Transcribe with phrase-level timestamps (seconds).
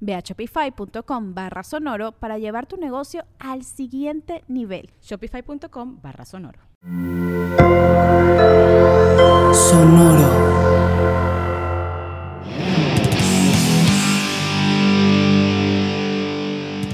[0.00, 4.90] Ve a shopify.com barra sonoro para llevar tu negocio al siguiente nivel.
[5.02, 6.60] Shopify.com barra sonoro.
[9.52, 10.58] Sonoro.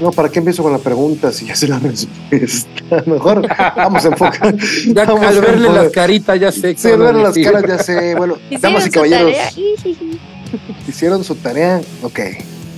[0.01, 3.03] No, ¿para qué empiezo con la pregunta si ya sé la respuesta?
[3.05, 4.55] Mejor vamos a enfocar.
[4.87, 5.83] Ya vamos al verle enfocar.
[5.83, 6.75] las caritas ya sé.
[6.75, 8.15] Sí, al verle las caras ya sé.
[8.15, 9.49] Bueno, damas y caballeros, tarea?
[10.87, 11.81] hicieron su tarea.
[12.03, 12.19] Ok.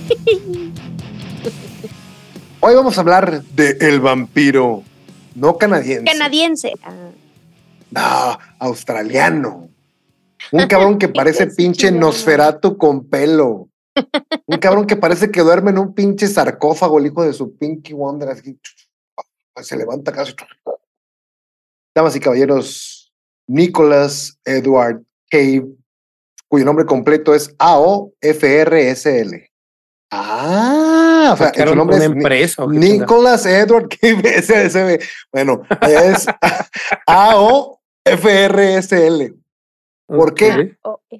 [2.60, 4.82] Hoy vamos a hablar de El Vampiro,
[5.34, 6.04] no canadiense.
[6.04, 6.72] Canadiense.
[7.90, 9.68] No, australiano.
[10.52, 13.68] Un cabrón que parece pinche Nosferatu con pelo.
[14.46, 17.92] Un cabrón que parece que duerme en un pinche sarcófago, el hijo de su Pinky
[17.92, 18.30] Wonder.
[18.30, 18.58] Así,
[19.62, 20.34] se levanta casi.
[21.94, 23.12] Damas y caballeros,
[23.46, 25.66] Nicholas Edward Cave,
[26.46, 29.47] cuyo nombre completo es AOFRSL.
[30.10, 32.66] Ah, o sea, Sacaron su nombre una es Ni- empresa.
[32.66, 34.98] Nicholas Edward Cave SSB.
[35.32, 36.26] Bueno, es
[38.06, 39.34] AOFRSL.
[40.06, 40.76] ¿Por qué?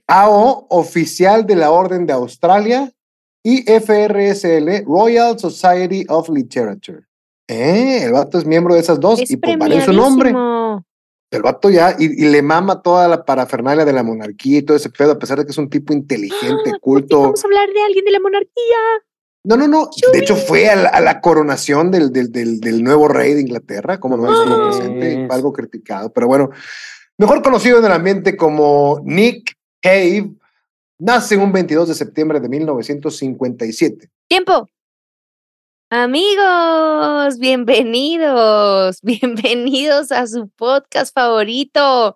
[0.07, 2.91] AO, oficial de la Orden de Australia,
[3.43, 7.03] y FRSL, Royal Society of Literature.
[7.47, 10.35] Eh, el vato es miembro de esas dos y pues vale su nombre.
[11.31, 14.77] El vato ya, y, y le mama toda la parafernalia de la monarquía y todo
[14.77, 17.21] ese pedo, a pesar de que es un tipo inteligente, culto.
[17.23, 18.77] Vamos a hablar de alguien de la monarquía.
[19.45, 19.91] No, no, no.
[20.13, 23.43] De hecho, fue a la, a la coronación del, del, del, del nuevo rey de
[23.43, 24.71] Inglaterra, como no estuvo Ah.
[24.71, 26.13] presente, fue algo criticado.
[26.13, 26.51] Pero bueno,
[27.19, 30.31] mejor conocido en el ambiente como Nick Cave,
[30.99, 34.09] nace un 22 de septiembre de 1957.
[34.29, 34.69] Tiempo.
[35.91, 42.15] Amigos, bienvenidos, bienvenidos a su podcast favorito.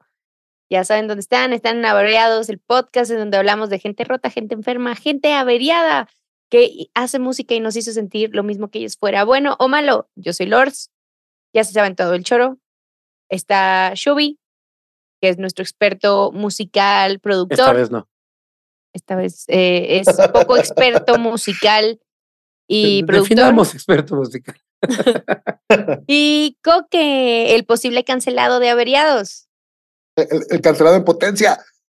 [0.69, 4.29] Ya saben dónde están, están en Averiados, el podcast en donde hablamos de gente rota,
[4.29, 6.07] gente enferma, gente averiada
[6.51, 10.07] que hace música y nos hizo sentir lo mismo que ellos fuera bueno o malo.
[10.17, 10.91] Yo soy Lords,
[11.55, 12.59] ya se saben todo el choro.
[13.31, 14.39] Está Shubi,
[15.23, 17.59] que es nuestro experto musical, productor.
[17.59, 18.07] Esta vez no.
[18.93, 21.99] Esta vez eh, es poco experto musical
[22.73, 23.29] y productor.
[23.37, 24.57] Definamos experto musical.
[26.07, 29.49] Y Coque, el posible cancelado de averiados.
[30.17, 31.59] El, el cancelado en potencia.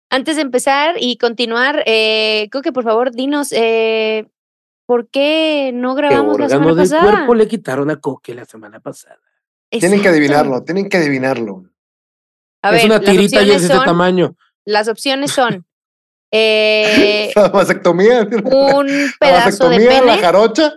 [0.09, 4.29] Antes de empezar y continuar, eh, Coque, por favor, dinos eh,
[4.85, 7.11] por qué no ¿Qué grabamos la semana del pasada.
[7.11, 9.19] cuerpo le quitaron a Coque la semana pasada?
[9.71, 11.63] Tienen que adivinarlo, tienen que adivinarlo.
[12.61, 14.35] A es ver, una tirita y es de este tamaño.
[14.65, 15.65] Las opciones son
[16.35, 18.27] eh, la vasectomía.
[18.45, 20.73] un la pedazo de vasectomía, la pene, jarocha,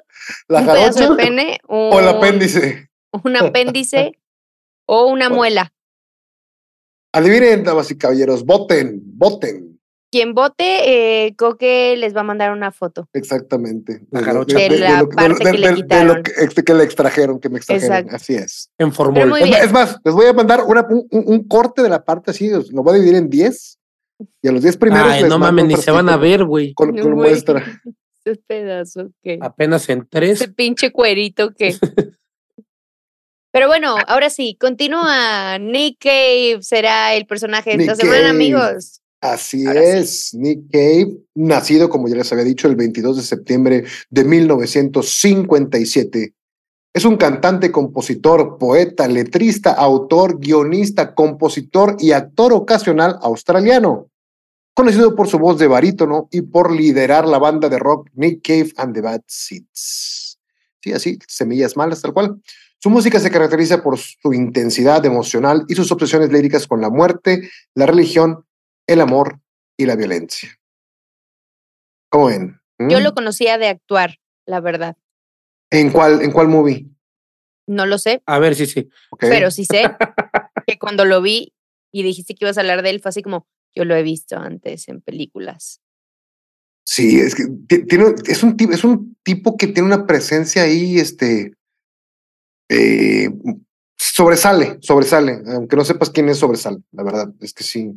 [0.49, 2.91] la un pedazo jarocha de pene, o el apéndice.
[3.25, 4.13] un apéndice
[4.87, 5.37] o una Bueno.
[5.37, 5.73] muela.
[7.13, 9.81] Adivinen, damas y caballeros, voten, voten.
[10.13, 10.65] Quien vote,
[11.27, 13.09] eh, Coque les va a mandar una foto.
[13.13, 14.03] Exactamente.
[14.11, 14.57] La jarocha.
[14.57, 16.23] De la lo- parte que le de lo quitaron.
[16.23, 17.97] que, este, que le extrajeron, que me extrajeron.
[17.97, 18.17] Exacto.
[18.17, 18.71] Así es.
[18.79, 19.37] En formol.
[19.43, 22.83] Es más, les voy a mandar una- un, un- corte de la parte así, lo
[22.83, 23.76] voy a dividir en 10
[24.43, 26.73] y a los 10 primeros Ay, les no mames, ni se van a ver, güey.
[26.75, 27.31] Con, con Güey.
[27.31, 27.63] muestra.
[28.25, 29.39] Ese pedazo que.
[29.41, 30.41] Apenas en tres.
[30.41, 31.77] Ese pinche cuerito que.
[33.53, 35.59] Pero bueno, ahora sí, continúa.
[35.59, 38.31] Nick Cave será el personaje de esta semana, Cave.
[38.31, 39.01] amigos.
[39.23, 39.87] Así Ahora sí.
[39.99, 46.35] es, Nick Cave, nacido, como ya les había dicho, el 22 de septiembre de 1957.
[46.97, 54.11] Es un cantante, compositor, poeta, letrista, autor, guionista, compositor y actor ocasional australiano.
[54.73, 58.73] Conocido por su voz de barítono y por liderar la banda de rock Nick Cave
[58.79, 60.39] and the Bad Seeds.
[60.81, 62.41] Sí, así, semillas malas, tal cual.
[62.79, 67.51] Su música se caracteriza por su intensidad emocional y sus obsesiones líricas con la muerte,
[67.75, 68.47] la religión,
[68.87, 69.39] el amor
[69.77, 70.59] y la violencia.
[72.09, 72.59] ¿Cómo ven?
[72.79, 73.03] Yo ¿Mm?
[73.03, 74.17] lo conocía de actuar,
[74.47, 74.97] la verdad.
[75.71, 76.87] ¿En cuál, ¿En cuál movie?
[77.67, 78.89] No lo sé, A ver, sí, sí.
[79.19, 79.83] Pero sí sé
[80.67, 81.53] que cuando lo vi
[81.93, 84.37] y dijiste que ibas a hablar de él, fue así como, yo lo he visto
[84.39, 85.81] antes en películas.
[86.85, 90.63] Sí, es que ti- tiene, es, un tipo, es un tipo que tiene una presencia
[90.63, 91.55] ahí, este,
[92.69, 93.29] eh,
[93.97, 97.93] sobresale, sobresale, aunque no sepas quién es, sobresale, la verdad, es que sí,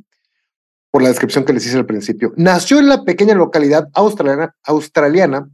[0.92, 2.34] por la descripción que les hice al principio.
[2.36, 5.48] Nació en la pequeña localidad australiana, australiana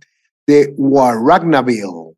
[0.48, 2.14] de Warragnaville,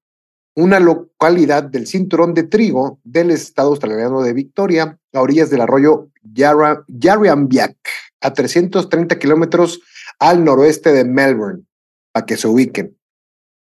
[0.55, 6.09] una localidad del cinturón de trigo del estado australiano de Victoria, a orillas del arroyo
[6.23, 7.77] Yarra, Yarriambiack,
[8.21, 9.79] a 330 kilómetros
[10.19, 11.63] al noroeste de Melbourne,
[12.11, 12.97] para que se ubiquen.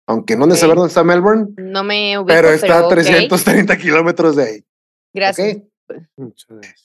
[0.08, 4.36] Aunque no necesariamente dónde está Melbourne, No me ubico, pero está a ok, 330 kilómetros
[4.36, 4.64] de ahí.
[5.12, 5.58] Gracias.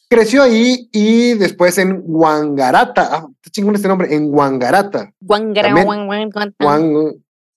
[0.09, 3.15] Creció ahí y después en Wangarata.
[3.15, 5.13] Ah, está chingón este nombre, en Wangarata.
[5.19, 5.87] Guangara, También-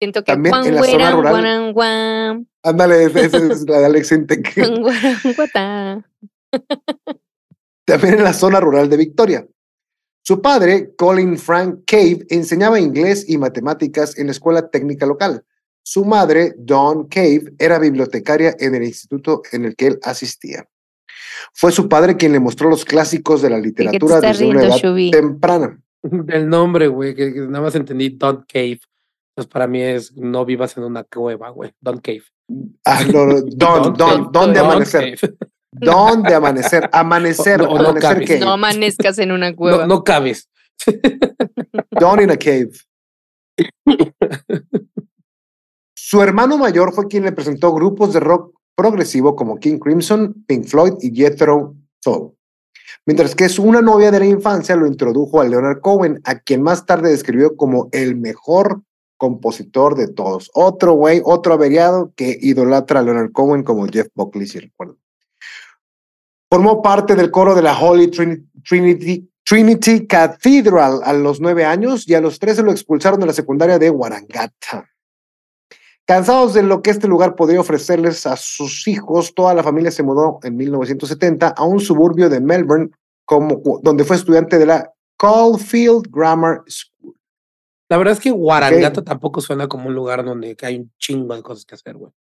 [0.05, 1.73] Siento que también en la zona rural.
[1.73, 4.55] guaran, ándale, esa esa es la de Alex Intec.
[7.87, 9.47] también en la zona rural de Victoria.
[10.23, 15.43] Su padre, Colin Frank Cave, enseñaba inglés y matemáticas en la escuela técnica local.
[15.83, 20.69] Su madre, Dawn Cave, era bibliotecaria en el instituto en el que él asistía.
[21.55, 24.45] Fue su padre quien le mostró los clásicos de la ¿De qué te literatura desde
[24.45, 25.11] una riendo, edad Shubi?
[25.11, 25.81] temprana.
[26.29, 28.81] El nombre, güey, que, que nada más entendí Don't Cave.
[29.37, 31.73] Entonces para mí es no vivas en una cueva, güey.
[31.81, 32.23] Don't Cave.
[32.85, 34.29] Ah, no, no, Don't Dawn, Cave.
[34.33, 35.19] Dawn de Don't amanecer.
[35.21, 35.35] Cave.
[35.73, 36.91] Dawn de amanecer.
[36.93, 38.29] Amanecer, O- no amanecer cabes.
[38.29, 38.41] cave.
[38.41, 39.79] No amanezcas en una cueva.
[39.79, 40.49] No, no cabes.
[41.91, 42.71] Dawn in a cave.
[45.97, 50.65] Su hermano mayor fue quien le presentó grupos de rock progresivo como King Crimson, Pink
[50.67, 52.33] Floyd y Jethro Tull.
[53.07, 56.63] Mientras que su una novia de la infancia lo introdujo a Leonard Cohen, a quien
[56.63, 58.83] más tarde describió como el mejor
[59.25, 60.51] compositor de todos.
[60.53, 64.99] Otro güey, otro averiado que idolatra a Leonard Cohen como Jeff Buckley, si recuerdo.
[66.51, 72.07] Formó parte del coro de la Holy Trin- Trinity, Trinity Cathedral a los nueve años
[72.07, 74.89] y a los trece lo expulsaron de la secundaria de Warangata.
[76.07, 80.03] Cansados de lo que este lugar podría ofrecerles a sus hijos, toda la familia se
[80.03, 82.91] mudó en 1970 a un suburbio de Melbourne,
[83.25, 86.94] como, donde fue estudiante de la Caulfield Grammar School.
[87.89, 91.43] La verdad es que Guarangata tampoco suena como un lugar donde hay un chingo de
[91.43, 92.13] cosas que hacer, güey.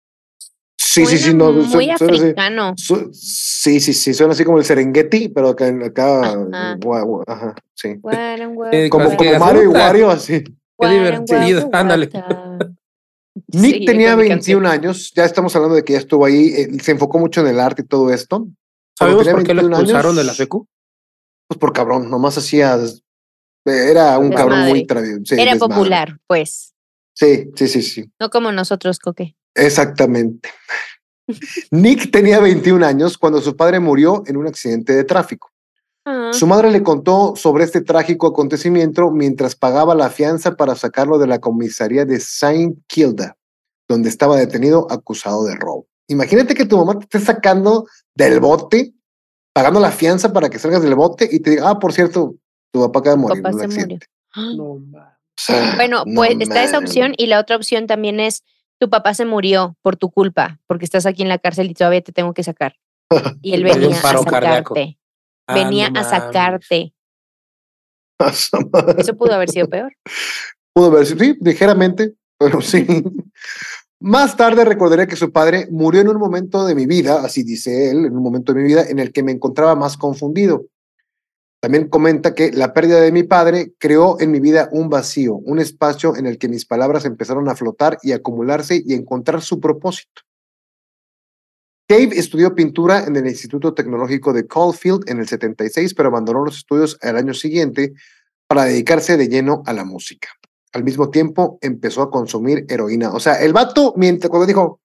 [0.79, 2.75] Sí, sí, sí, no, muy suena- africano.
[2.77, 6.77] Su- sí, sí, sí, suena así como el Serengeti, pero acá, acá Ajá.
[6.79, 7.95] gua- gua- ajá, sí.
[8.73, 9.67] Eh, Como, como Mario y.
[9.69, 10.43] Wario, así.
[10.79, 12.11] Qué divertido, ándale.
[13.49, 16.25] Nick Sí, tenía esa es mi 21 años, ya estamos hablando de que ya estuvo
[16.27, 18.47] ahí, eh, se enfocó mucho en el arte y todo esto.
[18.99, 20.67] ¿Sabemos por qué lo 21 expulsaron de años, la secu?
[21.49, 22.79] Pues por cabrón, nomás hacía.
[23.65, 24.87] Era un cabrón muy Desmadre.
[25.19, 25.75] travi- sí, Era desmadre.
[25.75, 26.75] popular, pues.
[27.15, 28.11] Sí, sí, sí, sí.
[28.19, 29.37] No como nosotros, Coque.
[29.55, 30.49] Exactamente.
[31.71, 35.51] Nick tenía 21 años cuando su padre murió en un accidente de tráfico.
[36.05, 41.19] Ah, Su madre le contó sobre este trágico acontecimiento mientras pagaba la fianza para sacarlo
[41.19, 43.37] de la comisaría de Saint Kilda,
[43.89, 45.87] donde estaba detenido acusado de robo.
[46.09, 47.87] Imagínate que tu mamá te esté sacando
[48.17, 48.95] del bote,
[49.55, 52.35] pagando la fianza para que salgas del bote y te diga, ah, por cierto,
[52.73, 53.99] tu papá acaba de morir en papá un se murió.
[54.57, 54.81] No, O
[55.37, 58.43] sea, Bueno, no pues está esa opción y la otra opción también es
[58.79, 62.01] tu papá se murió por tu culpa, porque estás aquí en la cárcel y todavía
[62.03, 62.75] te tengo que sacar.
[63.43, 64.99] Y él venía a sacarte.
[65.47, 66.95] Ah, Venía no a sacarte.
[68.99, 69.93] Eso pudo haber sido peor.
[70.73, 72.87] Pudo haber sido, sí, ligeramente, pero sí.
[74.01, 77.91] Más tarde recordaré que su padre murió en un momento de mi vida, así dice
[77.91, 80.67] él, en un momento de mi vida en el que me encontraba más confundido.
[81.63, 85.61] También comenta que la pérdida de mi padre creó en mi vida un vacío, un
[85.61, 90.23] espacio en el que mis palabras empezaron a flotar y acumularse y encontrar su propósito.
[91.89, 96.57] Cave estudió pintura en el Instituto Tecnológico de Caulfield en el 76, pero abandonó los
[96.57, 97.93] estudios al año siguiente
[98.49, 100.31] para dedicarse de lleno a la música.
[100.73, 103.13] Al mismo tiempo empezó a consumir heroína.
[103.13, 104.81] O sea, el vato, mientras cuando dijo,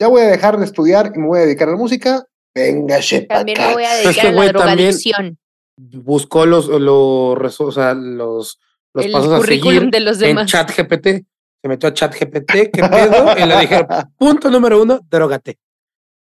[0.00, 3.00] ya voy a dejar de estudiar y me voy a dedicar a la música, venga,
[3.28, 5.38] También me voy a dedicar a la güey, también- drogadicción.
[5.76, 8.58] Buscó los, los, reso- o sea, los,
[8.94, 10.50] los El pasos a seguir de los en demás.
[10.50, 11.24] chat GPT.
[11.62, 13.36] Se metió a chat GPT, ¿qué pedo?
[13.38, 15.58] Y le dijeron, punto número uno, drogate.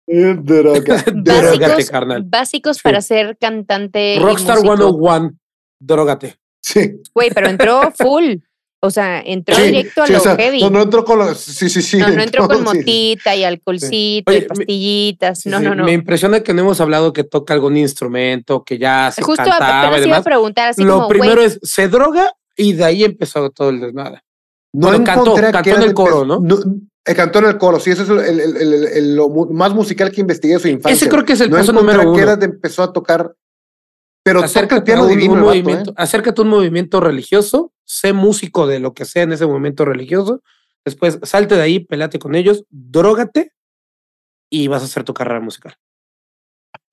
[0.06, 1.02] Droga.
[1.14, 2.22] Drogate, Básicos, carnal.
[2.24, 2.82] básicos Sí.
[2.82, 4.18] para ser cantante.
[4.20, 4.76] Rockstar músico.
[4.76, 5.30] 101,
[5.78, 6.36] drogate.
[6.60, 7.00] Sí.
[7.14, 8.36] Güey, pero entró full.
[8.82, 10.62] O sea, entró Sí, directo a sí, lo o sea, heavy.
[10.62, 11.38] No, no entró con los.
[11.38, 11.98] Sí, sí, sí.
[11.98, 15.44] No, no entró con motita y alcoholcito Oye, y me- pastillitas.
[15.46, 15.84] No, Sí, no, no.
[15.84, 19.66] Me impresiona que no hemos hablado que toca algún instrumento, que ya se Justo cantaba
[19.66, 20.24] y apenas iba a demás.
[20.24, 24.24] preguntar así Lo como, primero es, se droga y de ahí empezó todo el desnada.
[24.72, 26.64] No Bueno, cantó, cantó en el coro, empezó- ¿no?
[27.04, 29.74] eh, cantó en el coro, sí, eso es el, el- el- el- el- lo más
[29.74, 30.94] musical que investigué de su infancia.
[30.94, 32.32] Ese creo que es el no paso número uno.
[32.40, 33.34] empezó a tocar
[34.22, 35.62] Pero toca el acércate piano un, divino un el vato, ¿eh?
[35.62, 39.84] movimiento, acércate a un movimiento religioso, sé músico de lo que sea en ese movimiento
[39.84, 40.42] religioso,
[40.84, 43.52] después salte de ahí, pelate con ellos, drógate
[44.48, 45.74] y vas a hacer tu carrera musical.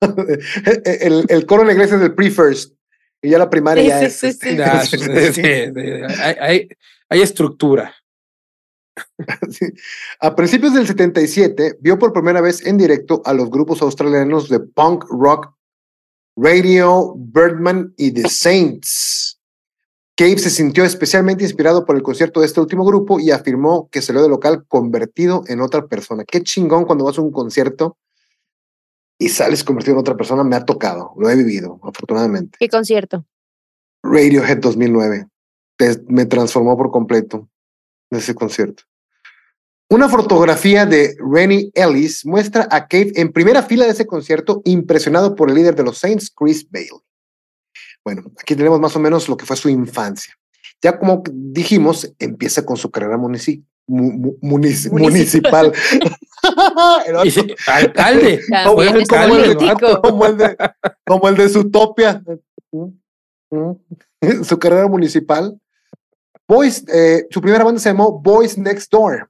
[0.00, 2.74] el, el coro en la iglesia es del pre-first.
[3.22, 4.16] Y ya la primaria Sí, ya sí, es.
[4.18, 4.56] sí, este, sí.
[4.56, 5.42] Ya, sí, sí, sí,
[6.22, 6.68] hay, hay-
[7.08, 7.94] hay estructura.
[9.50, 9.66] Sí.
[10.20, 14.58] A principios del 77, vio por primera vez en directo a los grupos australianos de
[14.60, 15.52] punk rock
[16.36, 19.27] Radio, Birdman y The Saints.
[20.18, 24.02] Cave se sintió especialmente inspirado por el concierto de este último grupo y afirmó que
[24.02, 26.24] salió del local convertido en otra persona.
[26.24, 27.96] Qué chingón cuando vas a un concierto
[29.16, 30.42] y sales convertido en otra persona.
[30.42, 32.56] Me ha tocado, lo he vivido, afortunadamente.
[32.58, 33.26] ¿Qué concierto?
[34.02, 35.28] Radiohead 2009.
[35.76, 37.48] Te- me transformó por completo
[38.10, 38.82] en ese concierto.
[39.88, 45.36] Una fotografía de Rennie Ellis muestra a Cave en primera fila de ese concierto, impresionado
[45.36, 46.90] por el líder de los Saints, Chris Bailey.
[48.08, 50.32] Bueno, aquí tenemos más o menos lo que fue su infancia.
[50.80, 55.70] Ya como dijimos, empieza con su carrera munici- mu- mu- munici- municipal.
[57.06, 57.16] El
[57.66, 58.40] alcalde.
[59.34, 59.52] El
[60.00, 60.56] como el de,
[61.06, 62.22] como el de Zootopia.
[64.44, 65.60] Su carrera municipal.
[66.48, 69.28] Boys, eh, su primera banda se llamó Boys Next Door.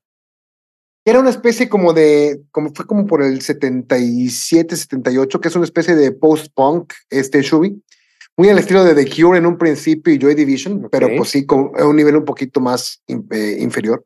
[1.05, 5.65] Era una especie como de, como fue como por el 77, 78, que es una
[5.65, 7.83] especie de post-punk, este Shubi.
[8.39, 11.13] Muy al estilo de The Cure en un principio y Joy Division, pero Ok.
[11.19, 14.05] pues sí, con a un nivel un poquito más eh, inferior.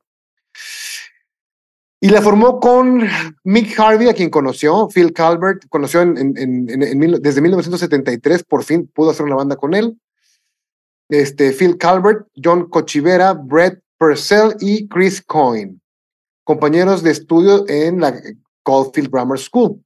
[2.00, 3.02] Y la formó con
[3.44, 8.90] Mick Harvey, a quien conoció, Phil Calvert, conoció en, en- en- desde 1973, por fin
[8.92, 10.00] pudo hacer una banda con él.
[11.10, 15.78] Este, Phil Calvert, John Cochivera, Brett Purcell y Chris Coyne,
[16.42, 18.18] compañeros de estudio en la
[18.64, 19.80] Caulfield Grammar School.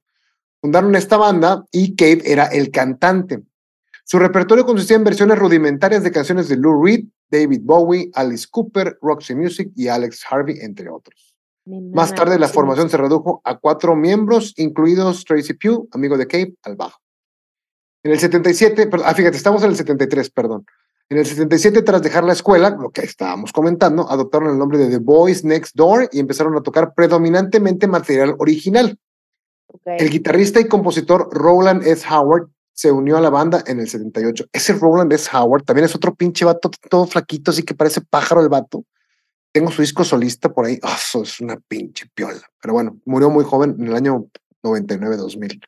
[0.61, 3.43] Fundaron esta banda y Cave era el cantante.
[4.09, 8.97] Su repertorio consistía en versiones rudimentarias de canciones de Lou Reed, David Bowie, Alice Cooper,
[9.01, 11.35] Roxy Music y Alex Harvey, entre otros.
[11.65, 16.53] Más tarde la formación se redujo a cuatro miembros, incluidos Tracy Pugh, amigo de Cave,
[16.63, 17.01] al bajo.
[18.01, 20.65] En el 77, per- ah, fíjate, estamos en el 73, perdón.
[21.09, 24.87] En el 77, tras dejar la escuela, lo que estábamos comentando, adoptaron el nombre de
[24.87, 28.97] The Boys Next Door y empezaron a tocar predominantemente material original.
[29.85, 32.07] El guitarrista y compositor Roland S.
[32.09, 32.47] Howard
[32.77, 34.49] se unió a la banda en el 78.
[34.53, 35.27] Ese Roland S.
[35.33, 38.85] Howard también es otro pinche vato, todo flaquito, así que parece pájaro el vato.
[39.51, 40.77] Tengo su disco solista por ahí.
[40.83, 42.39] Ah, eso es una pinche piola.
[42.61, 44.27] Pero bueno, murió muy joven en el año
[44.61, 45.59] 99-2000.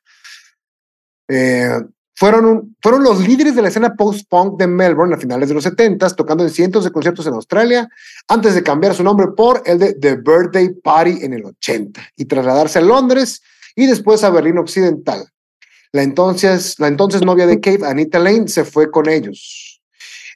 [1.29, 1.79] Eh,
[2.13, 6.11] fueron, fueron los líderes de la escena post-punk de Melbourne a finales de los 70,
[6.11, 7.89] tocando en cientos de conciertos en Australia,
[8.27, 12.25] antes de cambiar su nombre por el de The Birthday Party en el 80 y
[12.25, 13.41] trasladarse a Londres
[13.75, 15.27] y después a Berlín Occidental.
[15.91, 19.81] La entonces, la entonces novia de Cave, Anita Lane, se fue con ellos.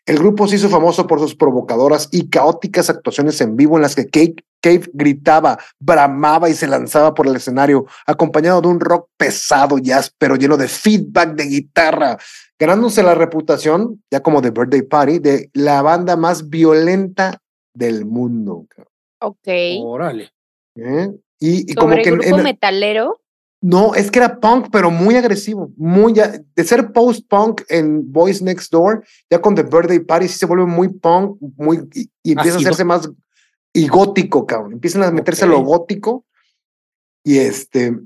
[0.05, 3.95] El grupo se hizo famoso por sus provocadoras y caóticas actuaciones en vivo en las
[3.95, 9.07] que Cave, Cave gritaba, bramaba y se lanzaba por el escenario, acompañado de un rock
[9.15, 12.17] pesado y áspero, lleno de feedback de guitarra,
[12.59, 17.39] ganándose la reputación, ya como The Birthday Party, de la banda más violenta
[17.73, 18.65] del mundo.
[19.21, 19.47] Ok.
[19.83, 20.31] Órale.
[20.75, 21.11] ¿eh?
[21.39, 23.19] Y, y como que en- grupo en- metalero.
[23.65, 28.41] No, es que era punk, pero muy agresivo, muy ya- de ser post-punk en Boys
[28.41, 32.31] Next Door, ya con The Birthday Party sí se vuelve muy punk, muy y, y
[32.33, 33.09] empieza a hacerse más
[33.73, 34.73] y gótico, cabrón.
[34.73, 36.25] Empiezan a meterse a lo gótico
[37.23, 38.01] y este O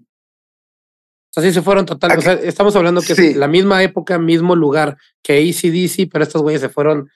[1.31, 2.17] sea, sí se fueron total.
[2.17, 3.27] O sea, estamos hablando que Sí.
[3.29, 7.09] es la misma época, mismo lugar que ACDC, pero estos güeyes se fueron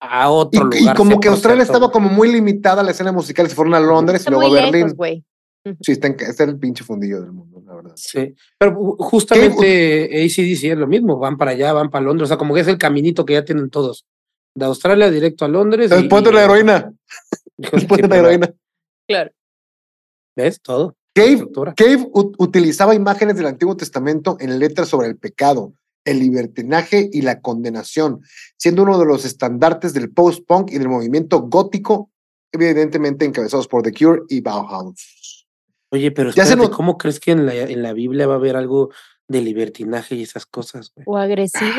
[0.00, 0.96] a y, otro y lugar.
[0.96, 3.80] como que 100%, Australia estaba como muy limitada a la escena musical, se fueron a
[3.80, 4.86] Londres Está y luego a Berlín.
[4.96, 5.22] lejos.
[5.80, 7.92] Sí, está en, está en el pinche fundillo del mundo, la verdad.
[7.96, 12.28] Sí, pero ju- justamente ACDC es lo mismo, van para allá, van para Londres, o
[12.28, 14.06] sea, como que es el caminito que ya tienen todos.
[14.54, 15.90] De Australia directo a Londres.
[15.92, 16.92] El y- de la heroína,
[17.58, 18.54] Hijo de la heroína.
[19.06, 19.30] Claro.
[20.36, 20.60] ¿Ves?
[20.60, 20.96] Todo.
[21.14, 21.48] Cave.
[21.76, 25.74] Cave utilizaba imágenes del Antiguo Testamento en letras sobre el pecado,
[26.04, 28.22] el libertinaje y la condenación,
[28.56, 32.10] siendo uno de los estandartes del post-punk y del movimiento gótico,
[32.52, 35.39] evidentemente encabezados por The Cure y Bauhaus.
[35.90, 38.90] Oye, pero espérate, ¿cómo crees que en la, en la Biblia va a haber algo
[39.28, 40.92] de libertinaje y esas cosas?
[40.94, 41.04] güey?
[41.08, 41.70] O agresivo.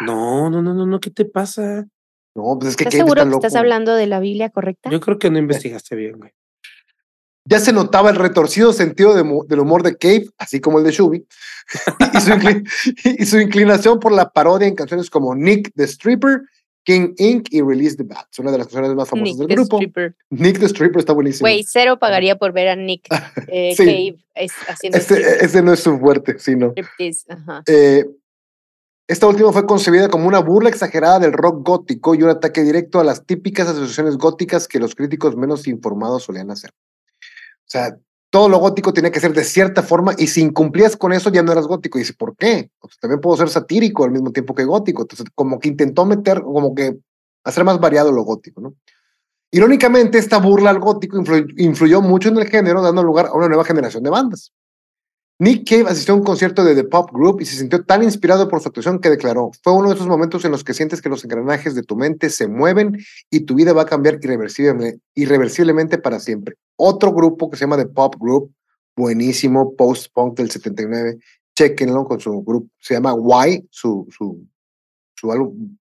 [0.00, 1.86] No, no, no, no, no, ¿qué te pasa?
[2.34, 4.90] No, pues es que ¿Estás seguro que estás hablando de la Biblia correcta?
[4.90, 6.32] Yo creo que no investigaste bien, güey.
[7.44, 10.92] Ya se notaba el retorcido sentido de del humor de Cave, así como el de
[10.92, 11.26] Shubi,
[12.14, 12.70] y, su inclin-
[13.18, 16.42] y su inclinación por la parodia en canciones como Nick the Stripper,
[16.88, 17.48] King Inc.
[17.52, 19.76] y Release the Bats, una de las canciones más famosas Nick del the grupo.
[19.76, 20.16] Stripper.
[20.30, 21.44] Nick the Stripper está buenísimo.
[21.44, 23.06] Güey, cero pagaría por ver a Nick
[23.48, 23.84] eh, Sí.
[23.84, 26.72] Cave es- haciendo Este, strip- ese no es su fuerte, sino.
[27.28, 27.62] Ajá.
[27.66, 28.06] Eh,
[29.06, 33.00] Esta última fue concebida como una burla exagerada del rock gótico y un ataque directo
[33.00, 36.70] a las típicas asociaciones góticas que los críticos menos informados solían hacer.
[36.72, 37.98] O sea,
[38.30, 41.42] todo lo gótico tenía que ser de cierta forma y si incumplías con eso ya
[41.42, 41.98] no eras gótico.
[41.98, 42.70] Y dice, ¿por qué?
[43.00, 45.02] También puedo ser satírico al mismo tiempo que gótico.
[45.02, 46.98] Entonces, como que intentó meter, como que
[47.44, 48.74] hacer más variado lo gótico.
[49.50, 51.22] Irónicamente, esta burla al gótico
[51.56, 54.52] influyó mucho en el género, dando lugar a una nueva generación de bandas.
[55.40, 58.48] Nick Cave asistió a un concierto de The Pop Group y se sintió tan inspirado
[58.48, 61.08] por su actuación que declaró, fue uno de esos momentos en los que sientes que
[61.08, 62.98] los engranajes de tu mente se mueven
[63.30, 64.18] y tu vida va a cambiar
[65.14, 66.56] irreversiblemente, para siempre.
[66.76, 68.52] Otro grupo que se llama The Pop Group,
[68.96, 71.18] buenísimo, post-punk del 79,
[71.56, 74.44] chequenlo con su grupo, se llama Why, su, su,
[75.14, 75.76] su álbum,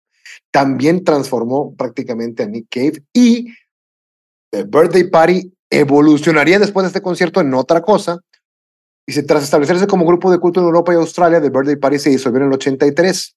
[0.52, 3.48] también transformó prácticamente a Nick Cave y
[4.52, 8.22] The Birthday Party evolucionaría después de este concierto en otra cosa
[9.08, 12.10] y tras establecerse como grupo de culto en Europa y Australia, The Birthday Party se
[12.10, 13.36] disolvió en el 83,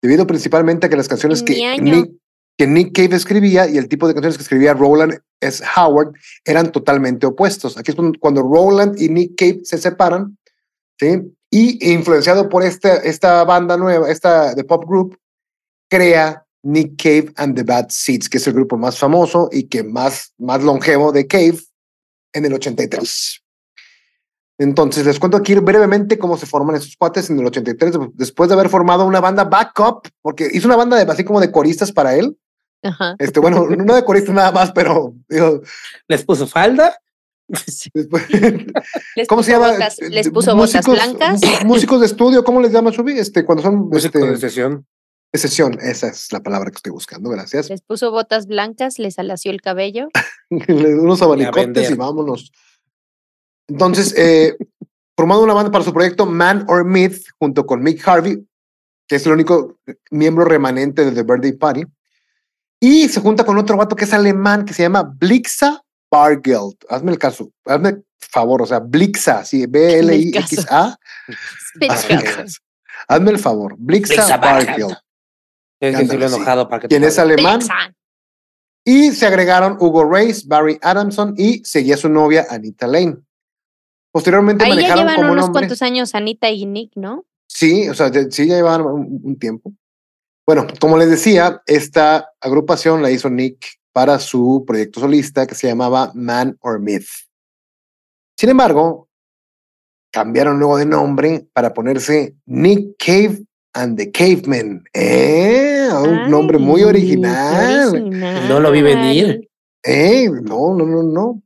[0.00, 2.12] debido principalmente a que las canciones que Nick,
[2.56, 5.64] que Nick, Cave escribía y el tipo de canciones que escribía Roland S.
[5.76, 6.12] Howard
[6.44, 7.76] eran totalmente opuestos.
[7.76, 10.38] Aquí es cuando Roland y Nick Cave se separan,
[11.00, 11.20] ¿sí?
[11.50, 15.18] Y influenciado por esta, esta banda nueva, esta de pop group,
[15.90, 19.82] crea Nick Cave and the Bad Seeds, que es el grupo más famoso y que
[19.82, 21.58] más, más longevo de Cave
[22.32, 23.42] en el 83.
[24.58, 28.54] Entonces, les cuento aquí brevemente cómo se forman esos cuates en el 83, después de
[28.54, 32.16] haber formado una banda backup, porque hizo una banda de, así como de coristas para
[32.16, 32.36] él.
[32.82, 33.14] Ajá.
[33.18, 35.14] Este, bueno, no de coristas nada más, pero
[36.08, 36.98] les puso falda.
[39.28, 39.72] ¿Cómo se llama?
[40.10, 41.40] les puso botas blancas.
[41.64, 43.18] Músicos de estudio, ¿cómo les llama Subi?
[43.18, 44.86] Este, cuando son músicos este, de sesión.
[45.32, 47.68] De sesión, esa es la palabra que estoy buscando, gracias.
[47.70, 50.08] Les puso botas blancas, les alació el cabello.
[50.50, 52.50] unos abanicotes y vámonos.
[53.68, 54.56] Entonces, eh,
[55.16, 58.44] formando una banda para su proyecto Man or Myth, junto con Mick Harvey,
[59.06, 59.78] que es el único
[60.10, 61.84] miembro remanente de The Birthday Party.
[62.80, 66.76] Y se junta con otro vato que es alemán, que se llama Blixa Bargeld.
[66.88, 70.96] Hazme el caso, hazme el favor, o sea, Blixa, sí, B-L-I-X-A.
[73.08, 74.96] Hazme el favor, Blixa, Bargeld.
[75.80, 77.60] enojado para que ¿Quién es alemán?
[78.84, 83.18] Y se agregaron Hugo Reyes, Barry Adamson y seguía su novia Anita Lane.
[84.12, 87.24] Posteriormente Ahí manejaron ya llevan como unos cuantos años Anita y Nick, ¿no?
[87.46, 89.72] Sí, o sea, sí ya llevan un, tiempo.
[90.46, 95.66] Bueno, como les decía, esta agrupación la hizo Nick para su proyecto solista que se
[95.66, 97.08] llamaba Man or Myth.
[98.38, 99.08] Sin embargo,
[100.12, 103.42] cambiaron luego de nombre para ponerse Nick Cave
[103.74, 104.84] and the Cavemen.
[104.92, 105.88] ¿Eh?
[105.92, 107.88] Un nombre muy original.
[107.88, 108.48] original.
[108.48, 109.48] No lo vi venir.
[109.82, 110.28] ¿Eh?
[110.30, 111.42] No, no, no, no.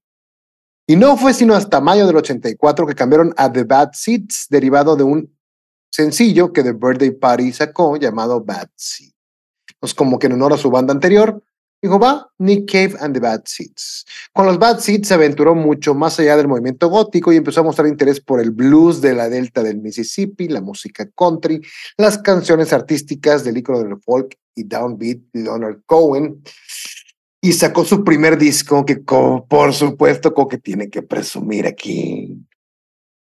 [0.86, 4.96] Y no fue sino hasta mayo del 84 que cambiaron a The Bad Seeds, derivado
[4.96, 5.32] de un
[5.90, 9.12] sencillo que The Birthday Party sacó llamado Bad Seed.
[9.78, 11.42] Pues como que en honor a su banda anterior,
[11.80, 14.06] dijo, va, Nick Cave and the Bad Seeds.
[14.32, 17.64] Con los Bad Seeds se aventuró mucho más allá del movimiento gótico y empezó a
[17.64, 21.60] mostrar interés por el blues de la delta del Mississippi, la música country,
[21.96, 26.42] las canciones artísticas del icono del folk y downbeat Leonard Cohen
[27.44, 32.38] y sacó su primer disco que por supuesto como que tiene que presumir aquí.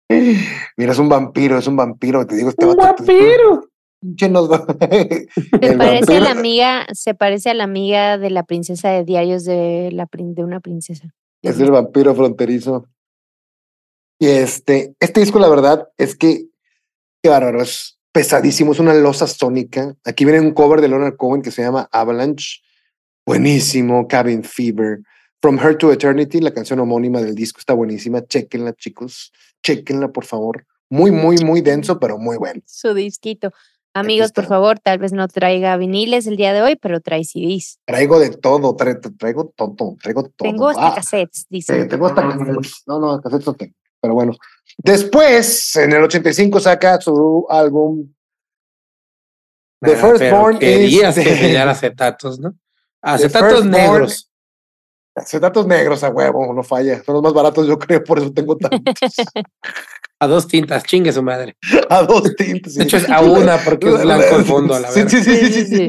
[0.77, 3.67] Mira, es un vampiro, es un vampiro, te digo, este ¡Un vampiro!
[5.61, 9.45] se parece a la amiga, se parece a la amiga de la princesa de diarios
[9.45, 11.11] de la de una princesa.
[11.41, 12.85] Es el vampiro fronterizo.
[14.19, 16.45] Y este, este disco, la verdad, es que
[17.23, 19.95] qué bárbaro, es pesadísimo, es una losa sónica.
[20.05, 22.61] Aquí viene un cover de Leonard Cohen que se llama Avalanche
[23.25, 24.99] Buenísimo, Cabin Fever.
[25.41, 28.25] From Her to Eternity, la canción homónima del disco está buenísima.
[28.25, 29.31] Chequenla, chicos.
[29.63, 30.65] Chequenla, por favor.
[30.89, 32.61] Muy, muy, muy denso, pero muy bueno.
[32.65, 33.51] Su disquito.
[33.93, 37.79] Amigos, por favor, tal vez no traiga viniles el día de hoy, pero trae CDs.
[37.85, 40.49] Traigo de todo, traigo todo, traigo todo.
[40.49, 41.85] Tengo hasta cassettes, dice.
[41.85, 42.83] tengo hasta cassettes.
[42.85, 43.73] No, no, cassettes no tengo.
[44.01, 44.33] Pero bueno.
[44.77, 48.09] Después, en el 85, saca su álbum
[49.81, 51.15] The ah, First Born is...
[51.15, 51.57] The...
[51.59, 52.55] acetatos, ¿no?
[53.05, 54.31] Acetatos negros.
[55.15, 57.01] Acetatos negros a huevo, no falla.
[57.03, 58.81] Son los más baratos, yo creo, por eso tengo tantos.
[60.19, 61.55] a dos tintas, chingue su madre.
[61.89, 62.73] a dos tintas.
[62.73, 65.07] De hecho, es a una porque es blanco el fondo, a la verdad.
[65.09, 65.87] Sí, sí, sí, sí,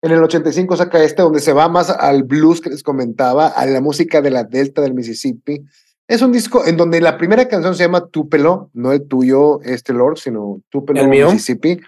[0.00, 3.66] En el 85 saca este, donde se va más al blues que les comentaba, a
[3.66, 5.64] la música de la Delta del Mississippi.
[6.06, 9.92] Es un disco en donde la primera canción se llama Tupelo, no el tuyo, este
[9.92, 11.80] Lord, sino Tupelo, Mississippi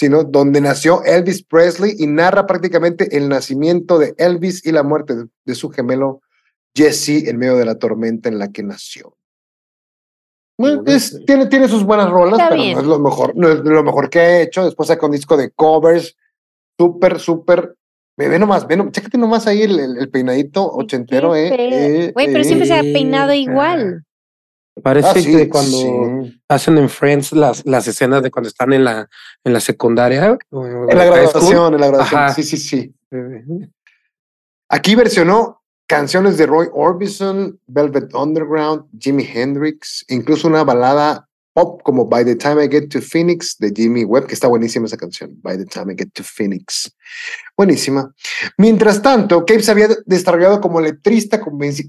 [0.00, 5.14] sino donde nació Elvis Presley y narra prácticamente el nacimiento de Elvis y la muerte
[5.44, 6.22] de, su gemelo
[6.74, 9.14] Jesse en medio de la tormenta en la que nació.
[10.58, 12.74] Bueno, es- tiene, tiene sus buenas rolas, Está pero bien.
[12.76, 14.64] no es lo mejor, no es lo mejor que ha hecho.
[14.64, 16.16] Después saca un disco de covers,
[16.78, 17.76] súper, súper.
[18.16, 21.48] Ve, ve nomás, ve nomás, chécate nomás ahí el, el- el peinadito ochentero, eh.
[21.52, 22.44] eh, Güey, pero eh.
[22.44, 24.02] siempre se ha eh, peinado igual.
[24.82, 26.42] Parece Ah, sí, que cuando sí.
[26.48, 29.08] hacen en Friends las, las escenas de cuando están en la,
[29.44, 30.36] en la secundaria.
[30.50, 32.20] o En la graduación, en la graduación.
[32.20, 32.34] Ajá.
[32.34, 32.94] Sí, sí, sí.
[34.68, 42.06] Aquí versionó canciones de Roy Orbison, Velvet Underground, Jimi Hendrix, incluso una balada pop como
[42.06, 45.30] By the Time I Get to Phoenix de Jimmy Webb, que está buenísima esa canción,
[45.42, 46.94] By the Time I Get to Phoenix.
[47.56, 48.14] Buenísima.
[48.56, 51.40] Mientras tanto, Cave se había desarrollado como letrista,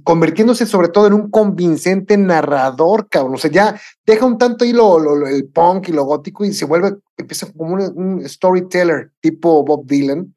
[0.04, 3.36] convirtiéndose sobre todo en un convincente narrador, cabrón.
[3.36, 6.44] O sea, ya deja un tanto ahí lo, lo- lo- el punk y lo gótico
[6.44, 10.34] y se vuelve, empieza como un, un storyteller tipo Bob Dylan.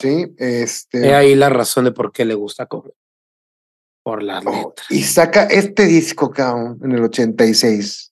[0.00, 1.06] Sí, este.
[1.08, 2.92] He ahí la razón de por qué le gusta comer.
[4.04, 4.86] Por las Oh, letras.
[4.90, 8.07] y saca este disco, cabrón, en el 86.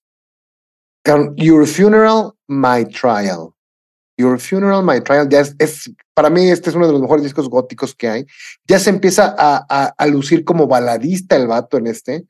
[1.37, 3.53] Your Funeral, My Trial.
[4.19, 7.23] Your Funeral, My Trial, ya es, es- para mí este es uno de los mejores
[7.23, 8.27] discos góticos que hay.
[8.67, 12.25] Ya se empieza a, a- a lucir como baladista el vato en este.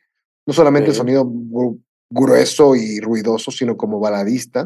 [0.46, 4.64] No solamente el sonido gru- grueso y ruidoso, sino como baladista.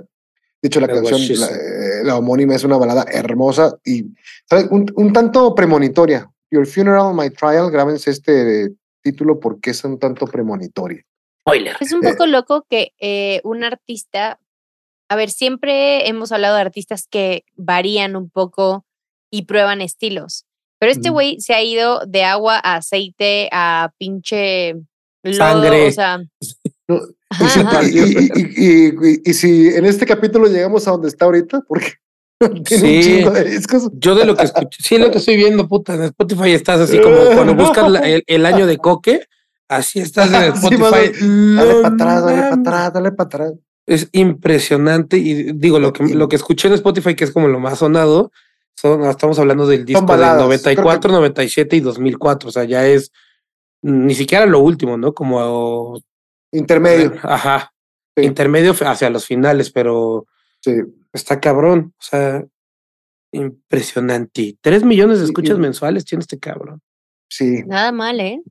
[0.62, 4.06] De hecho, la canción, la, eh, la homónima es una balada hermosa y
[4.48, 4.66] ¿sabes?
[4.70, 6.30] Un, un tanto premonitoria.
[6.50, 11.02] Your Funeral, My Trial, grábense este título porque es un tanto premonitorio.
[11.50, 11.76] Spoiler.
[11.80, 14.38] Es un Eh, poco loco que eh, un artista,
[15.08, 18.84] a ver, siempre hemos hablado de artistas que varían un poco
[19.30, 20.44] y prueban estilos,
[20.78, 21.14] pero este Ujú.
[21.14, 24.74] güey se ha ido de agua a aceite a pinche
[25.22, 25.88] lodo, Sangre.
[25.88, 26.22] o sea,
[27.30, 27.82] ajá, Y si, ajá.
[27.84, 31.92] y- y- y- y- y si en este capítulo llegamos a donde está ahorita, porque
[32.64, 33.02] tiene un Sí.
[33.02, 33.90] chingo de discos.
[33.94, 36.98] Yo de lo que escuché, sí, lo que estoy viendo, puta, en Spotify estás así
[37.00, 39.26] como cuando buscas la- el, el año de coque,
[39.70, 41.12] así estás en Spotify.
[41.56, 43.52] Dale para atrás, dale para atrás, dale para atrás.
[43.86, 47.58] Es impresionante y digo, lo que, lo que escuché en Spotify, que es como lo
[47.58, 48.30] más sonado,
[48.76, 52.86] son, estamos hablando del disco baladas, del creo 94, 97 y 2004, o sea, ya
[52.86, 53.10] es
[53.82, 55.12] ni siquiera lo último, ¿no?
[55.14, 55.98] Como,
[56.52, 57.14] Intermedio.
[57.22, 57.72] ajá,
[58.16, 58.24] Sí.
[58.26, 60.26] intermedio hacia los finales, pero
[60.60, 60.72] Sí.
[61.12, 62.44] está cabrón, o sea,
[63.32, 64.56] impresionante.
[64.60, 66.80] Tres millones de escuchas mensuales tiene este cabrón.
[67.28, 68.42] Sí, Nada mal, ¿eh?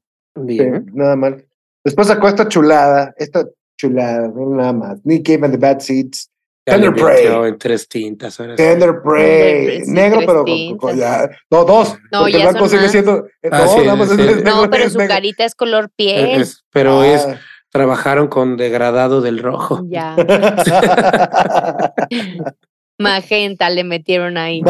[0.48, 0.86] Sí, Bien.
[0.94, 1.46] nada mal.
[1.84, 3.46] Después sacó esta chulada, esta
[3.78, 5.00] chulada, no nada más.
[5.06, 6.30] Nick Cave and the Bad Seeds.
[6.66, 7.26] Tender Prey.
[7.26, 8.38] en tres tintas.
[8.56, 9.82] Tender Prey.
[9.88, 11.28] Negro, pero con, con- ya.
[11.50, 11.98] No, dos.
[12.12, 12.92] No, porque ya el blanco son sigue más.
[12.92, 13.26] siendo.
[13.42, 14.22] eh, Ah, no, sí, nada más es sí.
[14.22, 15.14] es negro, No, pero es su negro.
[15.16, 16.42] carita es color Eh, piel.
[16.42, 17.40] es- pero es, Ah.
[17.72, 19.84] trabajaron con degradado del rojo.
[19.90, 20.16] Ya,
[23.00, 24.62] magenta le metieron ahí.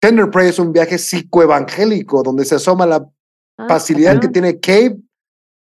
[0.00, 3.04] Tender Prey es un viaje psicoevangélico donde se asoma la
[3.62, 4.20] Ah, facilidad ajá.
[4.20, 4.96] que tiene Cave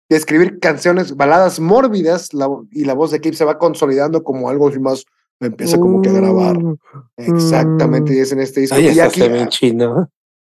[0.09, 4.49] de escribir canciones, baladas mórbidas, la- y la voz de Cave se va consolidando como
[4.49, 5.05] algo más,
[5.41, 6.59] empieza como que a grabar.
[6.59, 6.77] Uh,
[7.17, 8.77] Exactamente, y es en este disco.
[8.77, 10.11] Ay, y aquí, chino.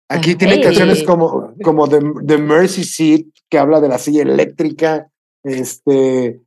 [0.08, 0.62] aquí tiene Ey.
[0.62, 5.08] canciones como, como The, The Mercy Seat, que habla de la silla eléctrica,
[5.44, 6.40] este,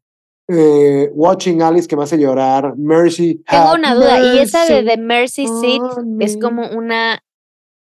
[0.49, 3.43] eh, Watching Alice, que me hace llorar, Mercy.
[3.49, 7.19] Tengo una duda, ¿y esa de The Mercy Seat on es como una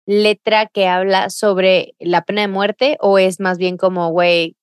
[0.07, 4.57] letra que habla sobre la pena de muerte o es más bien como, güey,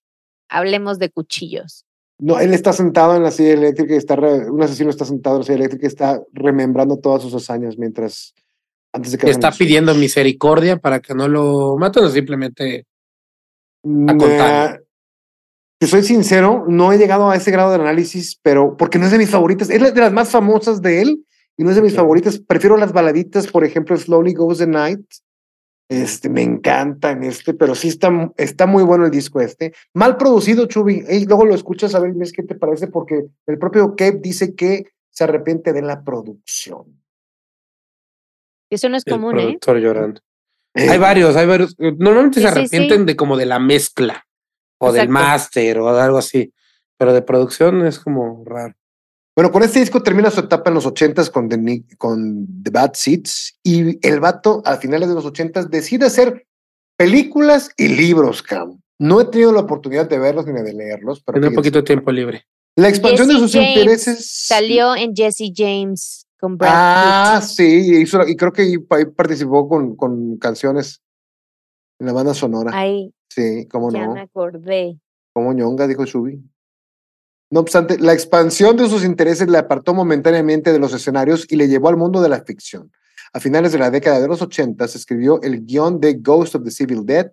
[0.50, 1.86] hablemos de cuchillos?
[2.20, 5.36] No, él está sentado en la silla eléctrica y está, re- un asesino está sentado
[5.36, 8.34] en la silla eléctrica y está remembrando todas sus hazañas mientras,
[8.94, 9.30] antes de que...
[9.30, 12.86] Está pidiendo misericordia para que no lo maten o simplemente.
[13.84, 14.84] Nah, contar.
[15.80, 19.12] Te soy sincero, no he llegado a ese grado de análisis, pero porque no es
[19.12, 21.26] de mis favoritas, es la- de las más famosas de él
[21.58, 22.40] y no es de mis favoritas.
[22.40, 25.02] Prefiero las baladitas, por ejemplo, Slowly Goes the Night.
[25.90, 29.74] Este, me encanta en este, pero sí está, está muy bueno el disco este.
[29.94, 31.04] Mal producido, Chubi.
[31.10, 34.20] Y luego lo escuchas a ver y ves qué te parece, porque el propio Cape
[34.22, 37.04] dice que se arrepiente de la producción.
[38.70, 39.44] Eso no es El común, ¿eh?
[39.44, 40.22] productor llorando.
[40.74, 41.76] Eh, Hay varios, hay varios.
[41.78, 43.06] Normalmente Sí, se arrepienten sí.
[43.06, 44.26] de como de la mezcla
[44.80, 46.52] o del máster o de algo así.
[46.98, 48.74] Pero de producción es como raro.
[49.36, 52.92] Bueno, con este disco termina su etapa en los ochentas con The, con The Bad
[52.94, 56.46] Seeds y el vato a finales de los ochentas decide hacer
[56.98, 58.80] películas y libros, Cam.
[59.00, 61.84] No he tenido la oportunidad de verlos ni de leerlos, pero Tiene un poquito de
[61.84, 62.46] tiempo libre.
[62.76, 67.50] la expansión de Jesse sus James intereses Salió en Jesse James con Brad Ah, Pitt.
[67.50, 71.02] sí, y, hizo- y creo que ahí, ahí participó con, con canciones
[72.00, 72.72] en la banda sonora.
[72.74, 74.14] Ay, sí, cómo ya no.
[74.14, 75.00] me acordé.
[75.34, 76.40] Como ñonga, dijo Shubi.
[77.54, 81.68] No obstante, la expansión de sus intereses le apartó momentáneamente de los escenarios y le
[81.68, 82.92] llevó al mundo de la ficción.
[83.32, 86.72] A finales de la década de los 80 escribió el guion de Ghost of the
[86.72, 87.32] Civil Dead,